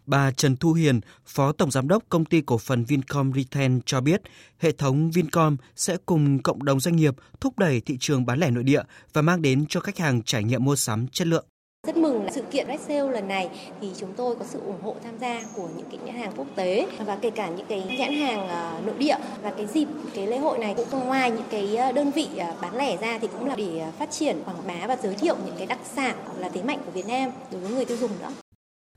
Bà 0.06 0.32
Trần 0.32 0.56
Thu 0.56 0.74
Hiền, 0.74 1.00
Phó 1.26 1.52
Tổng 1.52 1.72
Giám 1.72 1.88
đốc 1.88 2.04
Công 2.10 2.26
ty 2.26 2.42
Cổ 2.42 2.58
phần 2.58 2.86
Vincom 2.86 3.34
Retail 3.34 3.78
cho 3.86 4.02
biết, 4.02 4.22
hệ 4.60 4.72
thống 4.72 5.12
Vincom 5.12 5.58
sẽ 5.76 5.98
cùng 6.06 6.42
cộng 6.42 6.64
đồng 6.64 6.80
doanh 6.80 6.96
nghiệp 6.96 7.16
thúc 7.40 7.60
đẩy 7.60 7.82
thị 7.82 7.98
trường 8.00 8.26
bán 8.26 8.40
lẻ 8.40 8.52
nội 8.52 8.64
địa 8.64 8.82
và 9.14 9.22
mang 9.22 9.42
đến 9.42 9.66
cho 9.70 9.80
khách 9.80 9.98
hàng 9.98 10.22
trải 10.24 10.44
nghiệm 10.44 10.64
mua 10.64 10.76
sắm 10.76 11.08
chất 11.08 11.28
lượng. 11.28 11.46
Rất 11.88 11.98
mừng 11.98 12.26
là 12.26 12.32
sự 12.32 12.42
kiện 12.52 12.68
Red 12.68 12.80
Sale 12.82 13.12
lần 13.12 13.28
này 13.28 13.50
thì 13.82 13.92
chúng 13.98 14.14
tôi 14.14 14.36
có 14.36 14.46
sự 14.50 14.60
ủng 14.60 14.82
hộ 14.82 14.96
tham 15.04 15.18
gia 15.22 15.42
của 15.56 15.70
những 15.78 15.86
cái 15.92 16.00
nhãn 16.06 16.16
hàng 16.16 16.32
quốc 16.38 16.48
tế 16.56 16.88
và 17.06 17.18
kể 17.22 17.30
cả 17.30 17.50
những 17.50 17.66
cái 17.70 17.96
nhãn 18.00 18.14
hàng 18.14 18.48
ờ, 18.48 18.82
nội 18.86 18.96
địa 18.98 19.18
và 19.42 19.52
cái 19.58 19.68
dịp 19.68 19.88
cái 20.14 20.28
lễ 20.28 20.38
hội 20.38 20.58
này 20.58 20.74
cũng 20.78 21.08
ngoài 21.08 21.32
những 21.32 21.48
cái 21.52 21.76
ờ, 21.76 21.92
đơn 21.92 22.12
vị 22.12 22.28
ờ, 22.38 22.56
bán 22.62 22.76
lẻ 22.76 22.98
ra 22.98 23.20
thì 23.20 23.28
cũng 23.28 23.48
là 23.48 23.56
để 23.56 23.84
phát 24.00 24.12
triển 24.12 24.42
quảng 24.46 24.68
bá 24.68 24.88
và 24.88 24.98
giới 25.04 25.16
thiệu 25.16 25.36
những 25.46 25.56
cái 25.58 25.68
đặc 25.68 25.80
sản 25.96 26.16
là 26.38 26.50
thế 26.50 26.64
mạnh 26.64 26.80
của 26.86 26.92
Việt 26.92 27.08
Nam 27.08 27.32
đối 27.52 27.62
với 27.62 27.72
người 27.72 27.86
tiêu 27.86 27.98
dùng 27.98 28.12
nữa. 28.20 28.32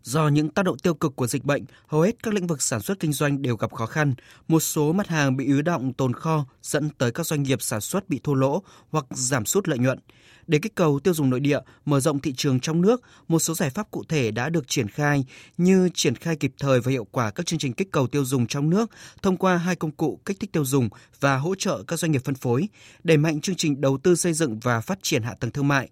Do 0.05 0.29
những 0.29 0.49
tác 0.49 0.65
động 0.65 0.79
tiêu 0.79 0.95
cực 0.95 1.17
của 1.17 1.27
dịch 1.27 1.45
bệnh, 1.45 1.65
hầu 1.87 2.01
hết 2.01 2.23
các 2.23 2.35
lĩnh 2.35 2.47
vực 2.47 2.63
sản 2.63 2.81
xuất 2.81 3.01
kinh 3.01 3.13
doanh 3.13 3.43
đều 3.43 3.57
gặp 3.57 3.73
khó 3.73 3.87
khăn. 3.87 4.15
Một 4.49 4.61
số 4.61 4.93
mặt 4.93 5.09
hàng 5.09 5.37
bị 5.37 5.49
ứ 5.51 5.63
động 5.63 5.93
tồn 5.93 6.13
kho 6.13 6.47
dẫn 6.63 6.91
tới 6.99 7.13
các 7.13 7.27
doanh 7.27 7.43
nghiệp 7.43 7.63
sản 7.63 7.81
xuất 7.81 8.09
bị 8.09 8.21
thua 8.23 8.35
lỗ 8.35 8.63
hoặc 8.91 9.07
giảm 9.11 9.47
sút 9.47 9.69
lợi 9.69 9.79
nhuận. 9.79 9.99
Để 10.47 10.59
kích 10.63 10.75
cầu 10.75 11.01
tiêu 11.01 11.15
dùng 11.15 11.31
nội 11.31 11.41
địa, 11.41 11.59
mở 11.85 12.01
rộng 12.01 12.21
thị 12.21 12.35
trường 12.37 12.61
trong 12.61 12.81
nước, 12.81 13.03
một 13.29 13.39
số 13.39 13.55
giải 13.55 13.71
pháp 13.71 13.91
cụ 13.91 14.03
thể 14.09 14.31
đã 14.31 14.49
được 14.49 14.69
triển 14.69 14.89
khai 14.89 15.25
như 15.57 15.89
triển 15.95 16.15
khai 16.15 16.37
kịp 16.37 16.53
thời 16.59 16.81
và 16.81 16.91
hiệu 16.91 17.07
quả 17.11 17.31
các 17.31 17.47
chương 17.47 17.59
trình 17.59 17.73
kích 17.73 17.91
cầu 17.93 18.07
tiêu 18.07 18.25
dùng 18.25 18.47
trong 18.47 18.71
nước 18.71 18.91
thông 19.23 19.37
qua 19.37 19.57
hai 19.57 19.77
công 19.77 19.91
cụ 19.91 20.21
kích 20.25 20.41
thích 20.41 20.53
tiêu 20.53 20.65
dùng 20.65 20.89
và 21.21 21.37
hỗ 21.37 21.55
trợ 21.55 21.83
các 21.87 21.99
doanh 21.99 22.13
nghiệp 22.13 22.25
phân 22.25 22.35
phối, 22.35 22.69
đẩy 23.05 23.17
mạnh 23.17 23.41
chương 23.41 23.57
trình 23.57 23.81
đầu 23.81 23.99
tư 23.99 24.17
xây 24.17 24.33
dựng 24.33 24.59
và 24.59 24.81
phát 24.81 24.99
triển 25.03 25.23
hạ 25.23 25.35
tầng 25.41 25.51
thương 25.51 25.69
mại. 25.69 25.89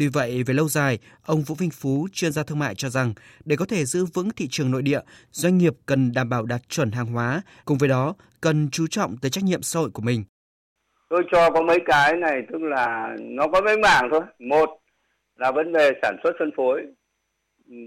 Tuy 0.00 0.08
vậy, 0.08 0.42
về 0.46 0.54
lâu 0.54 0.68
dài, 0.68 0.98
ông 1.26 1.40
Vũ 1.40 1.54
Vinh 1.54 1.70
Phú, 1.70 2.06
chuyên 2.12 2.32
gia 2.32 2.42
thương 2.42 2.58
mại 2.58 2.74
cho 2.74 2.88
rằng 2.88 3.14
để 3.44 3.56
có 3.56 3.64
thể 3.64 3.84
giữ 3.84 4.04
vững 4.14 4.30
thị 4.36 4.48
trường 4.50 4.70
nội 4.70 4.82
địa, 4.82 5.00
doanh 5.30 5.58
nghiệp 5.58 5.72
cần 5.86 6.12
đảm 6.14 6.28
bảo 6.28 6.42
đạt 6.46 6.60
chuẩn 6.68 6.90
hàng 6.90 7.06
hóa, 7.06 7.42
cùng 7.64 7.78
với 7.78 7.88
đó 7.88 8.14
cần 8.40 8.68
chú 8.72 8.86
trọng 8.86 9.16
tới 9.22 9.30
trách 9.30 9.44
nhiệm 9.44 9.62
xã 9.62 9.80
hội 9.80 9.90
của 9.94 10.02
mình. 10.02 10.24
Tôi 11.08 11.22
cho 11.32 11.50
có 11.50 11.62
mấy 11.62 11.78
cái 11.86 12.16
này 12.16 12.42
tức 12.52 12.58
là 12.62 13.16
nó 13.20 13.48
có 13.52 13.60
mấy 13.60 13.76
mảng 13.76 14.08
thôi. 14.10 14.20
Một 14.38 14.70
là 15.36 15.52
vấn 15.52 15.72
đề 15.72 15.90
sản 16.02 16.16
xuất 16.22 16.32
phân 16.38 16.50
phối. 16.56 16.82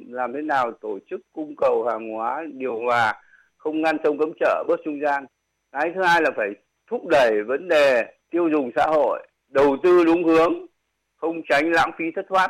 Làm 0.07 0.33
thế 0.33 0.41
nào 0.41 0.71
tổ 0.81 0.99
chức 1.09 1.21
cung 1.33 1.55
cầu 1.57 1.87
hàng 1.91 2.09
hóa 2.09 2.43
điều 2.53 2.79
hòa 2.79 3.21
không 3.57 3.81
ngăn 3.81 3.97
sông 4.03 4.17
cấm 4.19 4.29
chợ 4.39 4.63
bớt 4.67 4.79
trung 4.85 4.99
gian. 5.05 5.25
Cái 5.71 5.91
thứ 5.95 6.03
hai 6.03 6.21
là 6.21 6.29
phải 6.35 6.47
thúc 6.89 7.07
đẩy 7.07 7.43
vấn 7.47 7.67
đề 7.67 8.03
tiêu 8.31 8.49
dùng 8.51 8.71
xã 8.75 8.85
hội 8.87 9.27
đầu 9.47 9.77
tư 9.83 10.03
đúng 10.05 10.23
hướng 10.23 10.53
không 11.23 11.41
tránh 11.49 11.71
lãng 11.71 11.91
phí 11.97 12.05
thất 12.15 12.25
thoát, 12.29 12.49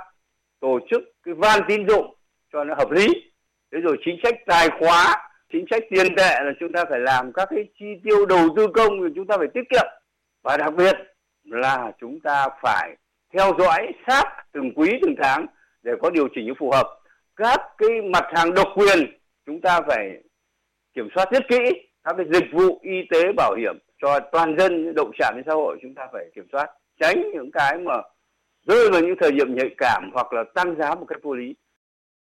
tổ 0.59 0.79
chức 0.91 1.01
cái 1.23 1.33
van 1.33 1.59
tín 1.67 1.87
dụng 1.87 2.15
cho 2.53 2.63
nó 2.63 2.75
hợp 2.75 2.91
lý. 2.91 3.07
Thế 3.71 3.79
rồi 3.81 3.97
chính 4.05 4.17
sách 4.23 4.35
tài 4.45 4.67
khóa, 4.79 5.29
chính 5.51 5.65
sách 5.71 5.83
tiền 5.89 6.15
tệ 6.17 6.39
là 6.43 6.51
chúng 6.59 6.71
ta 6.73 6.85
phải 6.89 6.99
làm 6.99 7.33
các 7.33 7.47
cái 7.55 7.65
chi 7.79 7.85
tiêu 8.03 8.25
đầu 8.25 8.49
tư 8.55 8.67
công 8.73 8.89
thì 9.01 9.13
chúng 9.15 9.27
ta 9.27 9.37
phải 9.37 9.47
tiết 9.53 9.61
kiệm. 9.69 9.85
Và 10.43 10.57
đặc 10.57 10.73
biệt 10.77 10.95
là 11.43 11.91
chúng 12.01 12.19
ta 12.19 12.47
phải 12.61 12.95
theo 13.33 13.51
dõi 13.59 13.87
sát 14.07 14.23
từng 14.51 14.71
quý 14.75 14.99
từng 15.01 15.15
tháng 15.21 15.45
để 15.83 15.91
có 16.01 16.09
điều 16.09 16.27
chỉnh 16.35 16.53
phù 16.59 16.71
hợp. 16.71 16.87
Các 17.35 17.59
cái 17.77 17.89
mặt 18.01 18.23
hàng 18.33 18.53
độc 18.53 18.67
quyền 18.75 18.99
chúng 19.45 19.61
ta 19.61 19.81
phải 19.87 20.09
kiểm 20.93 21.09
soát 21.15 21.31
rất 21.31 21.43
kỹ, 21.49 21.59
các 22.03 22.15
cái 22.17 22.25
dịch 22.31 22.49
vụ 22.53 22.79
y 22.81 23.01
tế 23.11 23.33
bảo 23.37 23.55
hiểm 23.55 23.77
cho 24.01 24.19
toàn 24.19 24.55
dân, 24.57 24.93
động 24.95 25.11
chạm 25.19 25.33
đến 25.35 25.43
xã 25.47 25.53
hội 25.53 25.77
chúng 25.81 25.95
ta 25.95 26.07
phải 26.13 26.25
kiểm 26.35 26.45
soát. 26.51 26.67
Tránh 26.99 27.31
những 27.33 27.51
cái 27.53 27.77
mà 27.77 27.93
rơi 28.67 28.89
vào 28.91 29.01
những 29.01 29.15
thời 29.21 29.31
điểm 29.31 29.55
nhạy 29.55 29.69
cảm 29.77 30.09
hoặc 30.13 30.33
là 30.33 30.43
tăng 30.55 30.75
giá 30.79 30.95
một 30.95 31.05
cách 31.07 31.19
vô 31.23 31.33
lý 31.33 31.53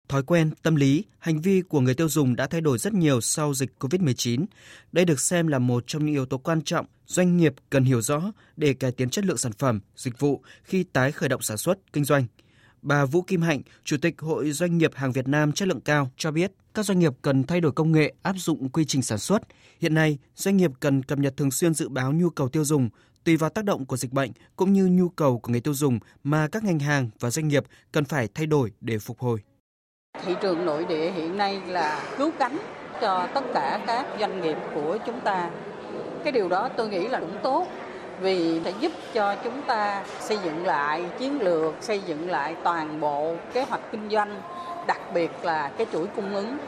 Thói 0.08 0.22
quen, 0.22 0.50
tâm 0.62 0.76
lý, 0.76 1.04
hành 1.18 1.40
vi 1.40 1.62
của 1.68 1.80
người 1.80 1.94
tiêu 1.94 2.08
dùng 2.08 2.36
đã 2.36 2.46
thay 2.46 2.60
đổi 2.60 2.78
rất 2.78 2.92
nhiều 2.92 3.20
sau 3.20 3.54
dịch 3.54 3.70
COVID-19. 3.80 4.44
Đây 4.92 5.04
được 5.04 5.20
xem 5.20 5.46
là 5.46 5.58
một 5.58 5.84
trong 5.86 6.04
những 6.06 6.14
yếu 6.14 6.26
tố 6.26 6.38
quan 6.38 6.62
trọng 6.62 6.86
doanh 7.06 7.36
nghiệp 7.36 7.54
cần 7.70 7.84
hiểu 7.84 8.00
rõ 8.00 8.22
để 8.56 8.74
cải 8.74 8.92
tiến 8.92 9.10
chất 9.10 9.24
lượng 9.24 9.36
sản 9.36 9.52
phẩm, 9.52 9.80
dịch 9.96 10.18
vụ 10.18 10.42
khi 10.64 10.84
tái 10.84 11.12
khởi 11.12 11.28
động 11.28 11.42
sản 11.42 11.56
xuất, 11.56 11.92
kinh 11.92 12.04
doanh. 12.04 12.24
Bà 12.82 13.04
Vũ 13.04 13.22
Kim 13.22 13.42
Hạnh, 13.42 13.60
Chủ 13.84 13.96
tịch 14.02 14.20
Hội 14.20 14.50
Doanh 14.50 14.78
nghiệp 14.78 14.90
hàng 14.94 15.12
Việt 15.12 15.28
Nam 15.28 15.52
chất 15.52 15.68
lượng 15.68 15.80
cao 15.80 16.10
cho 16.16 16.30
biết, 16.30 16.52
các 16.74 16.84
doanh 16.84 16.98
nghiệp 16.98 17.12
cần 17.22 17.44
thay 17.44 17.60
đổi 17.60 17.72
công 17.72 17.92
nghệ, 17.92 18.14
áp 18.22 18.34
dụng 18.36 18.68
quy 18.68 18.84
trình 18.84 19.02
sản 19.02 19.18
xuất. 19.18 19.42
Hiện 19.80 19.94
nay, 19.94 20.18
doanh 20.34 20.56
nghiệp 20.56 20.70
cần 20.80 21.02
cập 21.02 21.18
nhật 21.18 21.36
thường 21.36 21.50
xuyên 21.50 21.74
dự 21.74 21.88
báo 21.88 22.12
nhu 22.12 22.30
cầu 22.30 22.48
tiêu 22.48 22.64
dùng, 22.64 22.88
tùy 23.24 23.36
vào 23.36 23.50
tác 23.50 23.64
động 23.64 23.86
của 23.86 23.96
dịch 23.96 24.12
bệnh 24.12 24.30
cũng 24.56 24.72
như 24.72 24.86
nhu 24.86 25.08
cầu 25.08 25.38
của 25.38 25.52
người 25.52 25.60
tiêu 25.60 25.74
dùng 25.74 25.98
mà 26.24 26.48
các 26.52 26.64
ngành 26.64 26.78
hàng 26.78 27.10
và 27.20 27.30
doanh 27.30 27.48
nghiệp 27.48 27.64
cần 27.92 28.04
phải 28.04 28.28
thay 28.34 28.46
đổi 28.46 28.72
để 28.80 28.98
phục 28.98 29.18
hồi. 29.18 29.38
Thị 30.24 30.34
trường 30.42 30.64
nội 30.64 30.84
địa 30.84 31.10
hiện 31.10 31.36
nay 31.36 31.60
là 31.66 32.04
cứu 32.18 32.30
cánh 32.38 32.58
cho 33.00 33.28
tất 33.34 33.44
cả 33.54 33.84
các 33.86 34.06
doanh 34.20 34.40
nghiệp 34.40 34.56
của 34.74 34.98
chúng 35.06 35.20
ta. 35.20 35.50
Cái 36.24 36.32
điều 36.32 36.48
đó 36.48 36.68
tôi 36.76 36.88
nghĩ 36.88 37.08
là 37.08 37.20
cũng 37.20 37.38
tốt 37.42 37.66
vì 38.20 38.60
sẽ 38.64 38.72
giúp 38.80 38.92
cho 39.14 39.36
chúng 39.44 39.62
ta 39.66 40.04
xây 40.20 40.38
dựng 40.44 40.66
lại 40.66 41.04
chiến 41.18 41.40
lược, 41.40 41.74
xây 41.80 42.02
dựng 42.06 42.30
lại 42.30 42.56
toàn 42.64 43.00
bộ 43.00 43.36
kế 43.52 43.64
hoạch 43.64 43.92
kinh 43.92 44.08
doanh, 44.10 44.42
đặc 44.86 45.00
biệt 45.14 45.30
là 45.42 45.72
cái 45.78 45.86
chuỗi 45.92 46.06
cung 46.06 46.34
ứng 46.34 46.58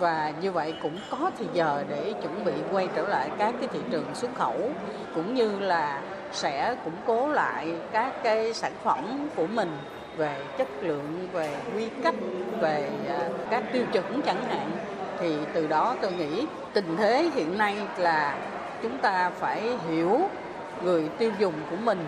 và 0.00 0.32
như 0.40 0.52
vậy 0.52 0.74
cũng 0.82 0.98
có 1.10 1.30
thì 1.38 1.46
giờ 1.52 1.84
để 1.88 2.14
chuẩn 2.22 2.44
bị 2.44 2.52
quay 2.72 2.88
trở 2.96 3.08
lại 3.08 3.30
các 3.38 3.54
cái 3.60 3.68
thị 3.72 3.78
trường 3.90 4.14
xuất 4.14 4.34
khẩu, 4.34 4.70
cũng 5.14 5.34
như 5.34 5.58
là 5.58 6.02
sẽ 6.32 6.76
củng 6.84 6.96
cố 7.06 7.28
lại 7.28 7.74
các 7.92 8.22
cái 8.22 8.54
sản 8.54 8.72
phẩm 8.84 9.28
của 9.36 9.46
mình 9.46 9.78
về 10.16 10.36
chất 10.58 10.68
lượng, 10.82 11.28
về 11.32 11.56
quy 11.74 11.88
cách, 12.02 12.14
về 12.60 12.90
à, 13.08 13.18
các 13.50 13.64
tiêu 13.72 13.84
chuẩn 13.92 14.22
chẳng 14.22 14.44
hạn. 14.44 14.70
Thì 15.18 15.36
từ 15.54 15.66
đó 15.66 15.96
tôi 16.00 16.12
nghĩ 16.12 16.46
tình 16.72 16.96
thế 16.96 17.30
hiện 17.34 17.58
nay 17.58 17.76
là 17.96 18.38
chúng 18.82 18.98
ta 18.98 19.30
phải 19.30 19.62
hiểu 19.88 20.20
người 20.82 21.08
tiêu 21.18 21.32
dùng 21.38 21.54
của 21.70 21.76
mình 21.76 22.04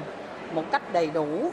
một 0.54 0.64
cách 0.72 0.92
đầy 0.92 1.10
đủ 1.10 1.50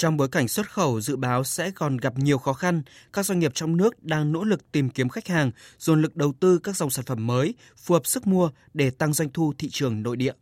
trong 0.00 0.16
bối 0.16 0.28
cảnh 0.28 0.48
xuất 0.48 0.70
khẩu 0.70 1.00
dự 1.00 1.16
báo 1.16 1.44
sẽ 1.44 1.70
còn 1.70 1.96
gặp 1.96 2.18
nhiều 2.18 2.38
khó 2.38 2.52
khăn, 2.52 2.82
các 3.12 3.26
doanh 3.26 3.38
nghiệp 3.38 3.54
trong 3.54 3.76
nước 3.76 4.04
đang 4.04 4.32
nỗ 4.32 4.44
lực 4.44 4.72
tìm 4.72 4.90
kiếm 4.90 5.08
khách 5.08 5.28
hàng, 5.28 5.50
dồn 5.78 6.02
lực 6.02 6.16
đầu 6.16 6.32
tư 6.40 6.58
các 6.58 6.76
dòng 6.76 6.90
sản 6.90 7.04
phẩm 7.04 7.26
mới, 7.26 7.54
phù 7.76 7.94
hợp 7.94 8.06
sức 8.06 8.26
mua 8.26 8.50
để 8.74 8.90
tăng 8.90 9.12
doanh 9.12 9.28
thu 9.34 9.52
thị 9.58 9.68
trường 9.70 10.02
nội 10.02 10.16
địa. 10.16 10.32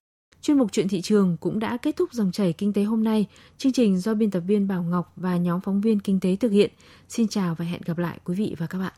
Chuyên 0.42 0.58
mục 0.58 0.72
chuyện 0.72 0.88
thị 0.88 1.00
trường 1.00 1.36
cũng 1.40 1.58
đã 1.58 1.76
kết 1.76 1.96
thúc 1.96 2.12
dòng 2.12 2.32
chảy 2.32 2.52
kinh 2.52 2.72
tế 2.72 2.82
hôm 2.82 3.04
nay. 3.04 3.26
Chương 3.58 3.72
trình 3.72 3.98
do 3.98 4.14
biên 4.14 4.30
tập 4.30 4.40
viên 4.40 4.68
Bảo 4.68 4.82
Ngọc 4.82 5.12
và 5.16 5.36
nhóm 5.36 5.60
phóng 5.60 5.80
viên 5.80 6.00
kinh 6.00 6.20
tế 6.20 6.36
thực 6.36 6.52
hiện. 6.52 6.70
Xin 7.08 7.28
chào 7.28 7.54
và 7.54 7.64
hẹn 7.64 7.80
gặp 7.84 7.98
lại 7.98 8.18
quý 8.24 8.34
vị 8.34 8.54
và 8.58 8.66
các 8.66 8.78
bạn. 8.78 8.92